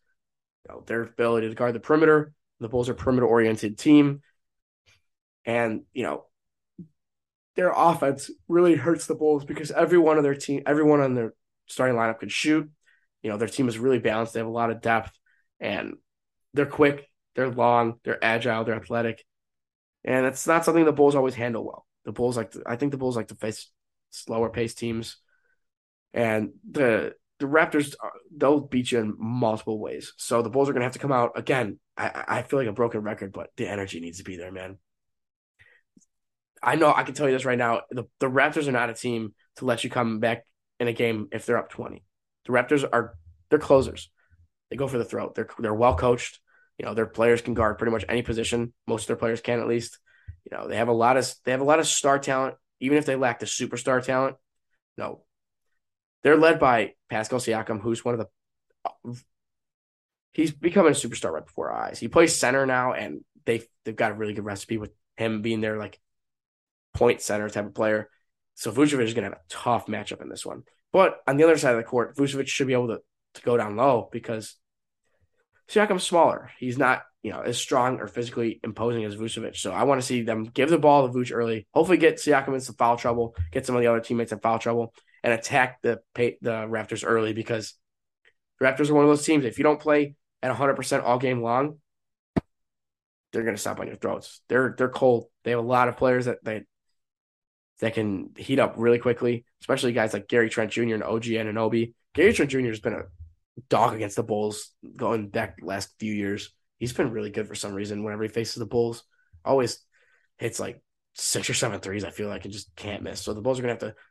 You 0.68 0.76
know, 0.76 0.84
their 0.86 1.04
ability 1.04 1.50
to 1.50 1.56
guard 1.56 1.74
the 1.74 1.80
perimeter. 1.80 2.34
The 2.60 2.70
Bulls 2.70 2.90
are 2.90 2.94
perimeter 2.94 3.26
oriented 3.26 3.78
team. 3.78 4.22
And, 5.46 5.82
you 5.94 6.04
know, 6.04 6.26
their 7.56 7.74
offense 7.76 8.30
really 8.48 8.76
hurts 8.76 9.08
the 9.08 9.16
Bulls 9.16 9.46
because 9.46 9.72
every 9.72 9.98
one 9.98 10.18
of 10.18 10.24
their 10.24 10.36
team, 10.36 10.64
everyone 10.66 11.02
on 11.02 11.16
their 11.16 11.34
starting 11.68 11.96
lineup 11.96 12.20
can 12.20 12.30
shoot. 12.30 12.70
You 13.22 13.30
know, 13.30 13.38
their 13.38 13.48
team 13.48 13.68
is 13.68 13.78
really 13.78 14.00
balanced. 14.00 14.34
They 14.34 14.40
have 14.40 14.48
a 14.48 14.52
lot 14.52 14.72
of 14.72 14.82
depth 14.82 15.12
and 15.60 15.96
they're 16.54 16.66
quick, 16.66 17.08
they're 17.36 17.52
long, 17.52 18.00
they're 18.04 18.24
agile, 18.24 18.64
they're 18.64 18.76
athletic. 18.76 19.24
And 20.04 20.26
it's 20.26 20.48
not 20.48 20.66
something 20.66 20.86
the 20.86 20.92
Bulls 20.92 21.16
always 21.16 21.36
handle 21.36 21.66
well. 21.66 21.86
The 22.06 22.12
Bulls 22.12 22.36
like 22.36 22.52
to, 22.52 22.64
I 22.66 22.76
think 22.76 22.92
the 22.92 22.98
Bulls 22.98 23.16
like 23.16 23.28
to 23.28 23.36
face 23.36 23.70
slower 24.10 24.50
paced 24.50 24.80
teams. 24.80 25.18
And 26.14 26.54
the 26.70 27.14
the 27.40 27.48
Raptors 27.48 27.96
uh, 28.04 28.10
they'll 28.36 28.60
beat 28.60 28.92
you 28.92 29.00
in 29.00 29.16
multiple 29.18 29.80
ways. 29.80 30.14
So 30.18 30.42
the 30.42 30.50
Bulls 30.50 30.70
are 30.70 30.74
going 30.74 30.82
to 30.82 30.86
have 30.86 30.94
to 30.94 31.00
come 31.00 31.12
out 31.12 31.32
again. 31.36 31.80
I 31.98 32.24
I 32.28 32.42
feel 32.42 32.60
like 32.60 32.68
a 32.68 32.74
broken 32.74 33.02
record, 33.02 33.32
but 33.32 33.50
the 33.56 33.68
energy 33.68 34.00
needs 34.00 34.18
to 34.18 34.24
be 34.24 34.38
there, 34.38 34.52
man. 34.52 34.78
I 36.62 36.76
know 36.76 36.94
I 36.94 37.04
can 37.04 37.14
tell 37.14 37.28
you 37.28 37.34
this 37.34 37.46
right 37.46 37.58
now. 37.58 37.82
The 37.90 38.06
the 38.20 38.30
Raptors 38.30 38.68
are 38.68 38.72
not 38.72 38.90
a 38.90 38.94
team 38.94 39.34
to 39.58 39.66
let 39.66 39.84
you 39.84 39.90
come 39.90 40.20
back 40.20 40.46
in 40.80 40.88
a 40.88 40.94
game 40.94 41.28
if 41.32 41.46
they're 41.46 41.58
up 41.58 41.70
20. 41.70 42.04
The 42.46 42.52
Raptors 42.52 42.88
are 42.92 43.16
they're 43.50 43.60
closers. 43.60 44.10
They 44.70 44.78
go 44.78 44.88
for 44.88 44.98
the 44.98 45.06
throat. 45.06 45.36
They're 45.36 45.50
they're 45.60 45.74
well 45.74 45.96
coached. 45.96 46.40
You 46.78 46.86
know, 46.86 46.94
their 46.94 47.06
players 47.06 47.42
can 47.42 47.54
guard 47.54 47.78
pretty 47.78 47.92
much 47.92 48.06
any 48.08 48.22
position. 48.22 48.74
Most 48.88 49.04
of 49.04 49.08
their 49.08 49.16
players 49.18 49.42
can 49.42 49.60
at 49.60 49.68
least. 49.68 50.00
You 50.50 50.58
know, 50.58 50.68
they 50.68 50.78
have 50.78 50.88
a 50.88 50.94
lot 50.94 51.18
of 51.18 51.34
they 51.46 51.52
have 51.52 51.62
a 51.62 51.66
lot 51.66 51.80
of 51.80 51.88
star 51.88 52.20
talent, 52.20 52.56
even 52.80 52.98
if 52.98 53.06
they 53.06 53.16
lack 53.16 53.40
the 53.40 53.46
superstar 53.46 54.04
talent. 54.04 54.38
No. 54.98 55.24
They're 56.24 56.38
led 56.38 56.60
by 56.60 56.94
Pascal 57.10 57.40
Siakam, 57.40 57.82
who's 57.82 58.06
one 58.06 58.14
of 58.14 58.20
the 58.20 59.22
he's 60.34 60.52
becoming 60.52 60.92
a 60.92 60.96
superstar 60.96 61.32
right 61.32 61.46
before 61.46 61.72
our 61.72 61.88
eyes. 61.88 62.00
He 62.00 62.08
plays 62.08 62.36
center 62.36 62.66
now, 62.66 62.94
and 62.94 63.24
they 63.46 63.64
they've 63.86 63.96
got 63.96 64.12
a 64.12 64.16
really 64.16 64.34
good 64.34 64.46
recipe 64.46 64.78
with 64.78 64.92
him 65.18 65.42
being 65.42 65.62
their 65.62 65.78
like 65.78 66.00
point 66.94 67.22
center 67.22 67.50
type 67.50 67.66
of 67.66 67.74
player. 67.74 68.10
So 68.56 68.72
Vucevic 68.72 69.04
is 69.04 69.14
going 69.14 69.24
to 69.24 69.32
have 69.32 69.34
a 69.34 69.50
tough 69.50 69.88
matchup 69.88 70.22
in 70.22 70.30
this 70.30 70.46
one. 70.46 70.64
But 70.92 71.20
on 71.28 71.38
the 71.38 71.44
other 71.44 71.58
side 71.58 71.72
of 71.72 71.78
the 71.78 71.84
court, 71.84 72.16
Vucevic 72.16 72.48
should 72.48 72.68
be 72.68 72.74
able 72.74 72.90
to, 72.90 73.00
to 73.36 73.42
go 73.42 73.58
down 73.58 73.76
low 73.76 74.10
because 74.12 74.58
Siakam's 75.70 76.04
smaller. 76.04 76.52
He's 76.60 76.78
not, 76.78 77.04
you 77.24 77.32
know, 77.32 77.42
as 77.42 77.58
strong 77.58 78.00
or 78.00 78.08
physically 78.08 78.60
imposing 78.64 79.06
as 79.06 79.16
Vucevic. 79.16 79.56
So 79.56 79.72
I 79.72 79.84
want 79.84 80.02
to 80.02 80.08
see 80.08 80.22
them 80.22 80.44
give 80.44 80.70
the 80.70 80.78
ball 80.78 81.08
to 81.08 81.14
Vuce 81.14 81.32
early. 81.34 81.66
Hopefully, 81.74 81.98
get 81.98 82.16
Siakam 82.16 82.54
in 82.54 82.60
some 82.60 82.76
foul 82.76 82.98
trouble, 82.98 83.36
get 83.52 83.66
some 83.66 83.76
of 83.76 83.82
the 83.82 83.88
other 83.88 84.02
teammates 84.02 84.34
in 84.34 84.40
foul 84.40 84.60
trouble, 84.60 84.94
and 85.24 85.34
attack 85.34 85.82
the 85.82 86.02
the 86.14 86.68
Raptors 86.68 87.04
early 87.06 87.34
because 87.34 87.76
the 88.60 88.66
Raptors 88.66 88.90
are 88.90 88.94
one 88.94 89.06
of 89.06 89.10
those 89.10 89.26
teams. 89.26 89.46
If 89.46 89.58
you 89.58 89.64
don't 89.64 89.80
play 89.80 90.16
at 90.44 90.50
100 90.50 90.76
percent 90.76 91.06
all 91.06 91.20
game 91.20 91.42
long, 91.42 91.78
they're 93.32 93.44
going 93.44 93.56
to 93.56 93.62
stop 93.62 93.80
on 93.80 93.88
your 93.88 93.96
throats. 93.96 94.42
They're 94.50 94.76
they're 94.78 94.90
cold. 94.90 95.28
They 95.44 95.52
have 95.52 95.60
a 95.60 95.64
lot 95.64 95.88
of 95.88 95.98
players 95.98 96.26
that 96.26 96.44
they 96.44 96.64
that 97.82 97.96
can 97.96 98.30
heat 98.38 98.60
up 98.60 98.76
really 98.78 99.00
quickly, 99.00 99.44
especially 99.62 99.92
guys 99.92 100.14
like 100.14 100.28
Gary 100.28 100.50
Trent 100.50 100.72
Jr. 100.72 100.94
and 100.94 101.04
OG 101.04 101.24
Anunoby. 101.24 101.94
Gary 102.14 102.32
Trent 102.32 102.52
Jr. 102.52 102.68
has 102.68 102.80
been 102.80 102.94
a 102.94 103.04
dog 103.70 103.96
against 103.96 104.16
the 104.16 104.24
Bulls 104.24 104.72
going 104.96 105.28
back 105.30 105.58
last 105.62 105.90
few 106.00 106.14
years. 106.14 106.54
He's 106.78 106.94
been 106.94 107.12
really 107.12 107.32
good 107.32 107.48
for 107.48 107.56
some 107.56 107.74
reason 107.74 108.04
whenever 108.04 108.24
he 108.24 108.30
faces 108.30 108.56
the 108.56 108.66
Bulls. 108.66 109.04
Always 109.44 109.80
hits 110.38 110.60
like 110.60 110.82
six 111.16 111.50
or 111.50 111.56
seven 111.56 111.80
threes, 111.80 112.04
I 112.06 112.12
feel 112.12 112.30
like, 112.30 112.46
and 112.46 112.54
just 112.54 112.76
can't 112.76 113.04
miss. 113.04 113.22
So 113.22 113.34
the 113.34 113.42
Bulls 113.42 113.60
are 113.60 113.64
going 113.64 113.78
to 113.78 113.86
have 113.86 113.96
to 113.96 114.02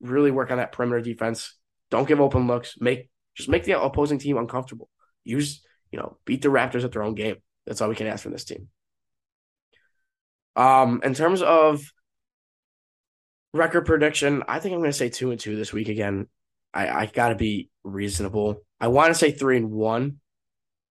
really 0.00 0.32
work 0.32 0.50
on 0.50 0.58
that 0.58 0.72
perimeter 0.72 1.00
defense. 1.00 1.56
Don't 1.90 2.08
give 2.08 2.20
open 2.20 2.48
looks. 2.48 2.74
Make 2.80 3.10
just 3.36 3.48
make 3.48 3.64
the 3.64 3.80
opposing 3.80 4.18
team 4.18 4.36
uncomfortable. 4.36 4.88
Use, 5.22 5.64
you 5.92 5.98
know, 5.98 6.18
beat 6.24 6.42
the 6.42 6.48
Raptors 6.48 6.82
at 6.82 6.90
their 6.90 7.04
own 7.04 7.14
game. 7.14 7.36
That's 7.64 7.80
all 7.80 7.88
we 7.88 7.94
can 7.94 8.08
ask 8.08 8.24
from 8.24 8.32
this 8.32 8.44
team. 8.44 8.68
Um, 10.56 11.00
in 11.04 11.14
terms 11.14 11.42
of 11.42 11.80
record 13.58 13.86
prediction, 13.86 14.42
I 14.48 14.58
think 14.58 14.72
I'm 14.72 14.80
going 14.80 14.90
to 14.90 14.96
say 14.96 15.08
two 15.08 15.30
and 15.30 15.38
two 15.38 15.56
this 15.56 15.72
week 15.72 15.88
again. 15.88 16.28
I, 16.72 16.88
I 16.88 17.06
got 17.06 17.30
to 17.30 17.34
be 17.34 17.70
reasonable. 17.84 18.62
I 18.80 18.88
want 18.88 19.10
to 19.10 19.14
say 19.18 19.32
three 19.32 19.56
and 19.56 19.70
one, 19.70 20.20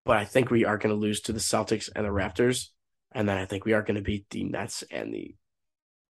but 0.04 0.16
I 0.16 0.24
think 0.24 0.50
we 0.50 0.64
are 0.64 0.78
going 0.78 0.94
to 0.94 1.00
lose 1.00 1.22
to 1.22 1.32
the 1.32 1.38
Celtics 1.38 1.88
and 1.94 2.04
the 2.04 2.10
Raptors. 2.10 2.68
And 3.12 3.28
then 3.28 3.38
I 3.38 3.46
think 3.46 3.64
we 3.64 3.72
are 3.72 3.82
going 3.82 3.96
to 3.96 4.02
beat 4.02 4.28
the 4.30 4.44
Nets 4.44 4.84
and 4.90 5.12
the 5.14 5.34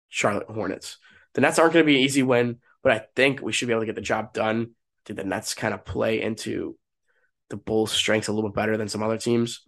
Charlotte 0.09 0.49
Hornets. 0.49 0.97
The 1.33 1.41
Nets 1.41 1.57
aren't 1.57 1.73
going 1.73 1.85
to 1.85 1.87
be 1.87 1.95
an 1.95 2.03
easy 2.03 2.23
win, 2.23 2.57
but 2.83 2.91
I 2.91 3.05
think 3.15 3.41
we 3.41 3.53
should 3.53 3.67
be 3.67 3.73
able 3.73 3.81
to 3.81 3.87
get 3.87 3.95
the 3.95 4.01
job 4.01 4.33
done. 4.33 4.71
Did 5.05 5.15
the 5.15 5.23
Nets 5.23 5.53
kind 5.53 5.73
of 5.73 5.85
play 5.85 6.21
into 6.21 6.77
the 7.49 7.57
Bulls' 7.57 7.91
strengths 7.91 8.27
a 8.27 8.33
little 8.33 8.49
bit 8.49 8.55
better 8.55 8.77
than 8.77 8.89
some 8.89 9.01
other 9.01 9.17
teams? 9.17 9.63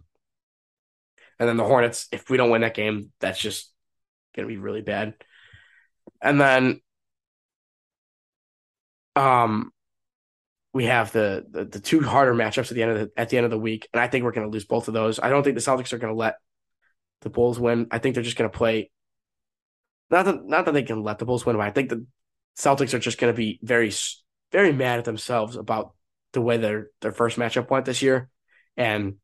And 1.38 1.48
then 1.48 1.56
the 1.56 1.64
Hornets, 1.64 2.06
if 2.12 2.30
we 2.30 2.36
don't 2.36 2.50
win 2.50 2.60
that 2.60 2.74
game, 2.74 3.10
that's 3.20 3.38
just 3.38 3.72
going 4.36 4.46
to 4.46 4.54
be 4.54 4.60
really 4.60 4.82
bad. 4.82 5.14
And 6.24 6.40
then 6.40 6.80
um 9.14 9.70
we 10.72 10.86
have 10.86 11.12
the, 11.12 11.46
the, 11.48 11.64
the 11.64 11.78
two 11.78 12.00
harder 12.00 12.34
matchups 12.34 12.70
at 12.70 12.74
the 12.74 12.82
end 12.82 12.90
of 12.90 12.98
the 12.98 13.10
at 13.16 13.28
the 13.28 13.36
end 13.36 13.44
of 13.44 13.52
the 13.52 13.58
week, 13.58 13.88
and 13.92 14.00
I 14.00 14.08
think 14.08 14.24
we're 14.24 14.32
going 14.32 14.46
to 14.46 14.52
lose 14.52 14.64
both 14.64 14.88
of 14.88 14.94
those. 14.94 15.20
I 15.20 15.30
don't 15.30 15.44
think 15.44 15.54
the 15.54 15.62
Celtics 15.62 15.92
are 15.92 15.98
going 15.98 16.12
to 16.12 16.18
let 16.18 16.34
the 17.20 17.30
Bulls 17.30 17.60
win. 17.60 17.86
I 17.92 17.98
think 17.98 18.14
they're 18.14 18.24
just 18.24 18.36
going 18.36 18.50
to 18.50 18.58
play. 18.58 18.90
Not 20.10 20.24
that 20.24 20.44
not 20.44 20.64
that 20.64 20.74
they 20.74 20.82
can 20.82 21.04
let 21.04 21.18
the 21.18 21.26
Bulls 21.26 21.46
win, 21.46 21.56
but 21.56 21.66
I 21.66 21.70
think 21.70 21.90
the 21.90 22.04
Celtics 22.58 22.92
are 22.92 22.98
just 22.98 23.18
going 23.18 23.32
to 23.32 23.36
be 23.36 23.60
very 23.62 23.92
very 24.50 24.72
mad 24.72 24.98
at 24.98 25.04
themselves 25.04 25.54
about 25.54 25.94
the 26.32 26.40
way 26.40 26.56
their 26.56 26.88
their 27.00 27.12
first 27.12 27.38
matchup 27.38 27.70
went 27.70 27.84
this 27.84 28.02
year, 28.02 28.28
and 28.76 29.14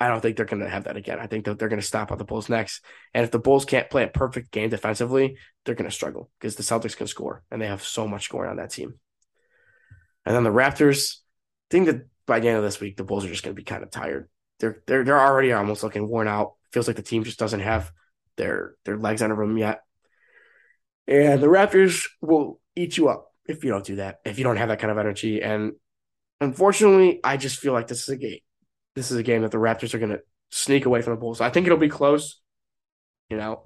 I 0.00 0.08
don't 0.08 0.20
think 0.20 0.36
they're 0.36 0.46
going 0.46 0.62
to 0.62 0.68
have 0.68 0.84
that 0.84 0.96
again. 0.96 1.18
I 1.18 1.26
think 1.26 1.44
that 1.44 1.58
they're 1.58 1.68
going 1.68 1.80
to 1.80 1.86
stop 1.86 2.12
on 2.12 2.18
the 2.18 2.24
Bulls 2.24 2.48
next. 2.48 2.84
And 3.14 3.24
if 3.24 3.30
the 3.30 3.38
Bulls 3.38 3.64
can't 3.64 3.88
play 3.88 4.02
a 4.04 4.08
perfect 4.08 4.50
game 4.50 4.68
defensively, 4.68 5.38
they're 5.64 5.74
going 5.74 5.88
to 5.88 5.94
struggle 5.94 6.30
because 6.38 6.56
the 6.56 6.62
Celtics 6.62 6.96
can 6.96 7.06
score 7.06 7.42
and 7.50 7.60
they 7.60 7.66
have 7.66 7.82
so 7.82 8.06
much 8.06 8.24
scoring 8.24 8.50
on 8.50 8.56
that 8.56 8.70
team. 8.70 8.94
And 10.24 10.34
then 10.34 10.44
the 10.44 10.50
Raptors, 10.50 11.16
I 11.16 11.70
think 11.70 11.86
that 11.86 12.06
by 12.26 12.40
the 12.40 12.48
end 12.48 12.58
of 12.58 12.64
this 12.64 12.80
week, 12.80 12.96
the 12.96 13.04
Bulls 13.04 13.24
are 13.24 13.28
just 13.28 13.42
going 13.42 13.54
to 13.54 13.60
be 13.60 13.64
kind 13.64 13.82
of 13.82 13.90
tired. 13.90 14.28
They're 14.58 14.82
they're 14.86 15.04
they're 15.04 15.20
already 15.20 15.52
almost 15.52 15.82
looking 15.82 16.08
worn 16.08 16.28
out. 16.28 16.54
Feels 16.72 16.86
like 16.86 16.96
the 16.96 17.02
team 17.02 17.24
just 17.24 17.38
doesn't 17.38 17.60
have 17.60 17.92
their 18.36 18.74
their 18.84 18.96
legs 18.98 19.22
under 19.22 19.36
them 19.36 19.56
yet. 19.56 19.80
And 21.06 21.42
the 21.42 21.46
Raptors 21.46 22.06
will 22.20 22.60
eat 22.74 22.96
you 22.96 23.08
up 23.08 23.32
if 23.46 23.64
you 23.64 23.70
don't 23.70 23.84
do 23.84 23.96
that. 23.96 24.18
If 24.24 24.38
you 24.38 24.44
don't 24.44 24.56
have 24.56 24.68
that 24.68 24.80
kind 24.80 24.90
of 24.90 24.98
energy. 24.98 25.40
And 25.42 25.72
unfortunately, 26.40 27.20
I 27.22 27.36
just 27.36 27.58
feel 27.58 27.72
like 27.72 27.86
this 27.86 28.02
is 28.02 28.08
a 28.08 28.16
game 28.16 28.40
this 28.96 29.12
is 29.12 29.18
a 29.18 29.22
game 29.22 29.42
that 29.42 29.52
the 29.52 29.58
Raptors 29.58 29.94
are 29.94 29.98
going 29.98 30.10
to 30.10 30.22
sneak 30.50 30.86
away 30.86 31.02
from 31.02 31.14
the 31.14 31.20
Bulls. 31.20 31.40
I 31.40 31.50
think 31.50 31.66
it'll 31.66 31.78
be 31.78 31.88
close. 31.88 32.40
You 33.28 33.36
know, 33.36 33.64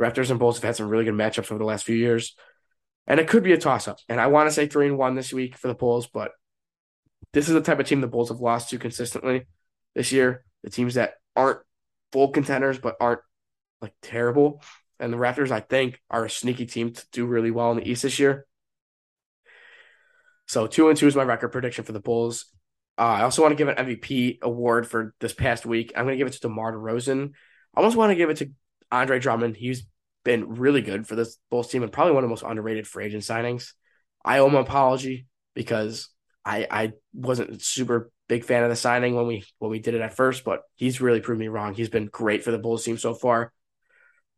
Raptors 0.00 0.30
and 0.30 0.38
Bulls 0.38 0.56
have 0.56 0.64
had 0.64 0.74
some 0.76 0.88
really 0.88 1.04
good 1.04 1.14
matchups 1.14 1.52
over 1.52 1.58
the 1.58 1.64
last 1.64 1.84
few 1.84 1.96
years, 1.96 2.34
and 3.06 3.20
it 3.20 3.28
could 3.28 3.44
be 3.44 3.52
a 3.52 3.58
toss 3.58 3.86
up. 3.86 3.98
And 4.08 4.20
I 4.20 4.28
want 4.28 4.48
to 4.48 4.52
say 4.52 4.66
three 4.66 4.86
and 4.86 4.98
one 4.98 5.14
this 5.14 5.32
week 5.32 5.56
for 5.56 5.68
the 5.68 5.74
Bulls, 5.74 6.06
but 6.06 6.32
this 7.32 7.46
is 7.48 7.54
the 7.54 7.60
type 7.60 7.78
of 7.78 7.86
team 7.86 8.00
the 8.00 8.08
Bulls 8.08 8.30
have 8.30 8.40
lost 8.40 8.70
to 8.70 8.78
consistently 8.78 9.46
this 9.94 10.12
year. 10.12 10.44
The 10.64 10.70
teams 10.70 10.94
that 10.94 11.14
aren't 11.36 11.60
full 12.10 12.28
contenders 12.28 12.78
but 12.78 12.96
aren't 13.00 13.20
like 13.82 13.92
terrible. 14.02 14.62
And 14.98 15.12
the 15.12 15.18
Raptors, 15.18 15.50
I 15.50 15.60
think, 15.60 16.00
are 16.10 16.24
a 16.24 16.30
sneaky 16.30 16.66
team 16.66 16.92
to 16.92 17.04
do 17.12 17.26
really 17.26 17.50
well 17.50 17.70
in 17.70 17.76
the 17.76 17.88
East 17.88 18.02
this 18.02 18.18
year. 18.18 18.46
So 20.46 20.66
two 20.66 20.88
and 20.88 20.96
two 20.96 21.06
is 21.06 21.14
my 21.14 21.22
record 21.22 21.50
prediction 21.50 21.84
for 21.84 21.92
the 21.92 22.00
Bulls. 22.00 22.46
Uh, 22.98 23.02
I 23.02 23.22
also 23.22 23.42
want 23.42 23.52
to 23.52 23.56
give 23.56 23.68
an 23.68 23.86
MVP 23.86 24.42
award 24.42 24.88
for 24.88 25.14
this 25.20 25.32
past 25.32 25.64
week. 25.64 25.92
I'm 25.94 26.04
going 26.04 26.14
to 26.14 26.18
give 26.18 26.26
it 26.26 26.32
to 26.32 26.40
DeMar 26.40 26.72
DeRozan. 26.72 27.30
I 27.74 27.78
almost 27.78 27.96
want 27.96 28.10
to 28.10 28.16
give 28.16 28.28
it 28.28 28.38
to 28.38 28.50
Andre 28.90 29.20
Drummond. 29.20 29.56
He's 29.56 29.86
been 30.24 30.56
really 30.56 30.82
good 30.82 31.06
for 31.06 31.14
this 31.14 31.38
Bulls 31.48 31.68
team 31.68 31.84
and 31.84 31.92
probably 31.92 32.12
one 32.12 32.24
of 32.24 32.28
the 32.28 32.32
most 32.32 32.42
underrated 32.42 32.88
free 32.88 33.06
agent 33.06 33.22
signings. 33.22 33.72
I 34.24 34.38
owe 34.38 34.46
him 34.46 34.56
an 34.56 34.62
apology 34.62 35.26
because 35.54 36.08
I 36.44 36.66
I 36.70 36.92
wasn't 37.14 37.62
super 37.62 38.10
big 38.28 38.44
fan 38.44 38.64
of 38.64 38.70
the 38.70 38.76
signing 38.76 39.14
when 39.14 39.26
we 39.26 39.44
when 39.58 39.70
we 39.70 39.78
did 39.78 39.94
it 39.94 40.00
at 40.00 40.16
first, 40.16 40.44
but 40.44 40.62
he's 40.74 41.00
really 41.00 41.20
proved 41.20 41.40
me 41.40 41.48
wrong. 41.48 41.74
He's 41.74 41.88
been 41.88 42.06
great 42.06 42.42
for 42.42 42.50
the 42.50 42.58
Bulls 42.58 42.84
team 42.84 42.98
so 42.98 43.14
far. 43.14 43.52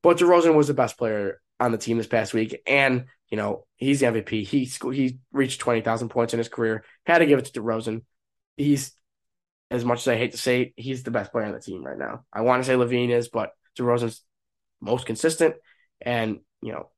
But 0.02 0.18
DeRozan 0.18 0.54
was 0.54 0.68
the 0.68 0.74
best 0.74 0.98
player 0.98 1.40
on 1.58 1.72
the 1.72 1.78
team 1.78 1.98
this 1.98 2.06
past 2.06 2.34
week, 2.34 2.60
and 2.66 3.06
you 3.30 3.38
know 3.38 3.64
he's 3.76 4.00
the 4.00 4.06
MVP. 4.06 4.46
He 4.46 4.64
he 4.92 5.18
reached 5.32 5.60
twenty 5.60 5.80
thousand 5.80 6.10
points 6.10 6.34
in 6.34 6.38
his 6.38 6.48
career. 6.48 6.84
Had 7.06 7.18
to 7.18 7.26
give 7.26 7.38
it 7.38 7.46
to 7.46 7.60
DeRozan 7.60 8.02
he's 8.60 8.92
as 9.70 9.84
much 9.84 10.00
as 10.00 10.08
I 10.08 10.16
hate 10.16 10.32
to 10.32 10.38
say 10.38 10.72
he's 10.76 11.02
the 11.02 11.10
best 11.10 11.32
player 11.32 11.46
on 11.46 11.52
the 11.52 11.60
team 11.60 11.84
right 11.84 11.98
now. 11.98 12.24
I 12.32 12.42
want 12.42 12.62
to 12.62 12.66
say 12.66 12.74
LaVine 12.74 13.10
is, 13.10 13.28
but 13.28 13.50
DeRozan's 13.78 14.22
most 14.80 15.06
consistent, 15.06 15.54
and 16.00 16.40
you 16.62 16.72
know 16.72 16.90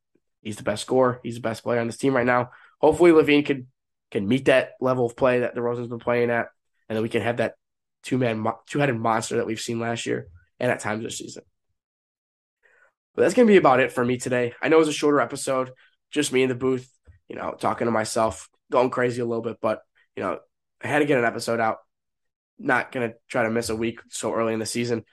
he's 0.42 0.56
the 0.56 0.62
best 0.62 0.82
scorer. 0.82 1.20
He's 1.22 1.36
the 1.36 1.40
best 1.40 1.62
player 1.62 1.80
on 1.80 1.86
this 1.86 1.98
team 1.98 2.14
right 2.14 2.26
now. 2.26 2.50
Hopefully, 2.80 3.12
LaVine 3.12 3.44
can 3.44 3.68
can 4.10 4.26
meet 4.26 4.46
that 4.46 4.72
level 4.80 5.06
of 5.06 5.16
play 5.16 5.40
that 5.40 5.54
DeRozan's 5.54 5.88
been 5.88 5.98
playing 5.98 6.30
at, 6.30 6.48
and 6.88 6.96
then 6.96 7.02
we 7.02 7.08
can 7.08 7.22
have 7.22 7.38
that 7.38 7.54
two 8.02 8.18
man 8.18 8.44
two 8.66 8.78
headed 8.78 8.96
monster 8.96 9.36
that 9.36 9.46
we've 9.46 9.60
seen 9.60 9.78
last 9.78 10.06
year 10.06 10.28
and 10.58 10.70
at 10.70 10.80
times 10.80 11.02
this 11.02 11.18
season. 11.18 11.42
But 13.14 13.22
that's 13.22 13.34
gonna 13.34 13.46
be 13.46 13.56
about 13.56 13.80
it 13.80 13.92
for 13.92 14.04
me 14.04 14.16
today. 14.16 14.54
I 14.62 14.68
know 14.68 14.76
it 14.76 14.80
was 14.80 14.88
a 14.88 14.92
shorter 14.92 15.20
episode, 15.20 15.72
just 16.10 16.32
me 16.32 16.42
in 16.42 16.48
the 16.48 16.54
booth, 16.54 16.90
you 17.28 17.36
know, 17.36 17.54
talking 17.58 17.86
to 17.86 17.90
myself, 17.90 18.48
going 18.70 18.90
crazy 18.90 19.20
a 19.20 19.26
little 19.26 19.42
bit, 19.42 19.58
but 19.60 19.82
you 20.16 20.22
know, 20.22 20.38
I 20.82 20.88
had 20.88 21.00
to 21.00 21.04
get 21.04 21.18
an 21.18 21.24
episode 21.24 21.60
out. 21.60 21.78
Not 22.58 22.92
gonna 22.92 23.14
try 23.28 23.42
to 23.44 23.50
miss 23.50 23.68
a 23.68 23.76
week 23.76 24.00
so 24.08 24.32
early 24.32 24.52
in 24.52 24.60
the 24.60 24.66
season. 24.66 25.04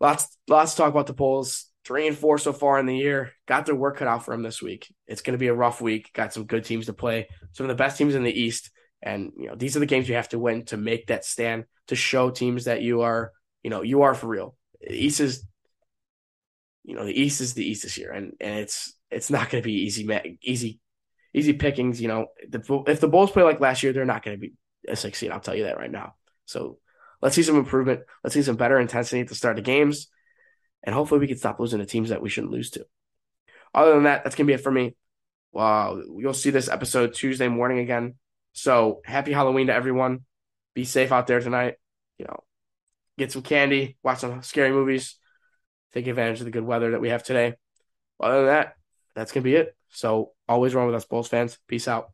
Lots, 0.00 0.36
lots 0.48 0.72
to 0.72 0.78
talk 0.78 0.90
about 0.90 1.06
the 1.06 1.12
Bulls. 1.12 1.66
Three 1.84 2.06
and 2.06 2.16
four 2.16 2.38
so 2.38 2.52
far 2.52 2.78
in 2.78 2.86
the 2.86 2.96
year. 2.96 3.32
Got 3.46 3.66
their 3.66 3.74
work 3.74 3.96
cut 3.96 4.06
out 4.06 4.24
for 4.24 4.32
them 4.32 4.42
this 4.42 4.62
week. 4.62 4.92
It's 5.08 5.20
going 5.20 5.32
to 5.32 5.38
be 5.38 5.48
a 5.48 5.54
rough 5.54 5.80
week. 5.80 6.12
Got 6.12 6.32
some 6.32 6.44
good 6.44 6.64
teams 6.64 6.86
to 6.86 6.92
play. 6.92 7.28
Some 7.52 7.64
of 7.64 7.68
the 7.68 7.82
best 7.82 7.98
teams 7.98 8.14
in 8.14 8.22
the 8.22 8.40
East, 8.40 8.70
and 9.02 9.32
you 9.36 9.48
know 9.48 9.56
these 9.56 9.76
are 9.76 9.80
the 9.80 9.86
games 9.86 10.08
you 10.08 10.14
have 10.14 10.28
to 10.28 10.38
win 10.38 10.64
to 10.66 10.76
make 10.76 11.08
that 11.08 11.24
stand 11.24 11.64
to 11.88 11.96
show 11.96 12.30
teams 12.30 12.66
that 12.66 12.82
you 12.82 13.02
are, 13.02 13.32
you 13.62 13.70
know, 13.70 13.82
you 13.82 14.02
are 14.02 14.14
for 14.14 14.28
real. 14.28 14.56
The 14.80 14.94
East 14.94 15.20
is, 15.20 15.44
you 16.84 16.94
know, 16.94 17.04
the 17.04 17.20
East 17.20 17.40
is 17.40 17.54
the 17.54 17.68
East 17.68 17.82
this 17.82 17.98
year, 17.98 18.12
and 18.12 18.32
and 18.40 18.60
it's 18.60 18.94
it's 19.10 19.30
not 19.30 19.50
going 19.50 19.62
to 19.62 19.66
be 19.66 19.84
easy 19.84 20.08
easy 20.42 20.78
easy 21.34 21.52
pickings. 21.52 22.00
You 22.00 22.08
know, 22.08 22.26
the, 22.48 22.84
if 22.86 23.00
the 23.00 23.08
Bulls 23.08 23.32
play 23.32 23.42
like 23.42 23.60
last 23.60 23.82
year, 23.82 23.92
they're 23.92 24.04
not 24.04 24.22
going 24.22 24.36
to 24.36 24.40
be 24.40 24.52
seed. 24.94 25.30
I'll 25.30 25.40
tell 25.40 25.54
you 25.54 25.64
that 25.64 25.78
right 25.78 25.90
now. 25.90 26.14
So 26.44 26.78
let's 27.20 27.34
see 27.34 27.42
some 27.42 27.56
improvement. 27.56 28.00
Let's 28.22 28.34
see 28.34 28.42
some 28.42 28.56
better 28.56 28.78
intensity 28.78 29.20
at 29.20 29.28
the 29.28 29.34
start 29.34 29.58
of 29.58 29.64
games, 29.64 30.08
and 30.82 30.94
hopefully 30.94 31.20
we 31.20 31.28
can 31.28 31.38
stop 31.38 31.60
losing 31.60 31.78
to 31.78 31.86
teams 31.86 32.10
that 32.10 32.22
we 32.22 32.28
shouldn't 32.28 32.52
lose 32.52 32.70
to. 32.70 32.86
Other 33.74 33.94
than 33.94 34.04
that, 34.04 34.24
that's 34.24 34.36
gonna 34.36 34.46
be 34.46 34.52
it 34.52 34.60
for 34.60 34.72
me. 34.72 34.96
Wow, 35.52 36.00
you'll 36.16 36.34
see 36.34 36.50
this 36.50 36.68
episode 36.68 37.14
Tuesday 37.14 37.48
morning 37.48 37.78
again. 37.78 38.14
So 38.52 39.00
happy 39.04 39.32
Halloween 39.32 39.68
to 39.68 39.74
everyone. 39.74 40.20
Be 40.74 40.84
safe 40.84 41.12
out 41.12 41.26
there 41.26 41.40
tonight. 41.40 41.76
You 42.18 42.26
know, 42.26 42.44
get 43.18 43.32
some 43.32 43.42
candy, 43.42 43.96
watch 44.02 44.18
some 44.18 44.42
scary 44.42 44.70
movies, 44.70 45.16
take 45.92 46.06
advantage 46.06 46.40
of 46.40 46.46
the 46.46 46.50
good 46.50 46.64
weather 46.64 46.92
that 46.92 47.00
we 47.00 47.10
have 47.10 47.22
today. 47.22 47.54
Other 48.20 48.38
than 48.38 48.46
that, 48.46 48.74
that's 49.14 49.32
gonna 49.32 49.44
be 49.44 49.56
it. 49.56 49.76
So 49.90 50.32
always 50.48 50.74
run 50.74 50.86
with 50.86 50.94
us, 50.94 51.04
Bulls 51.04 51.28
fans. 51.28 51.58
Peace 51.66 51.88
out. 51.88 52.12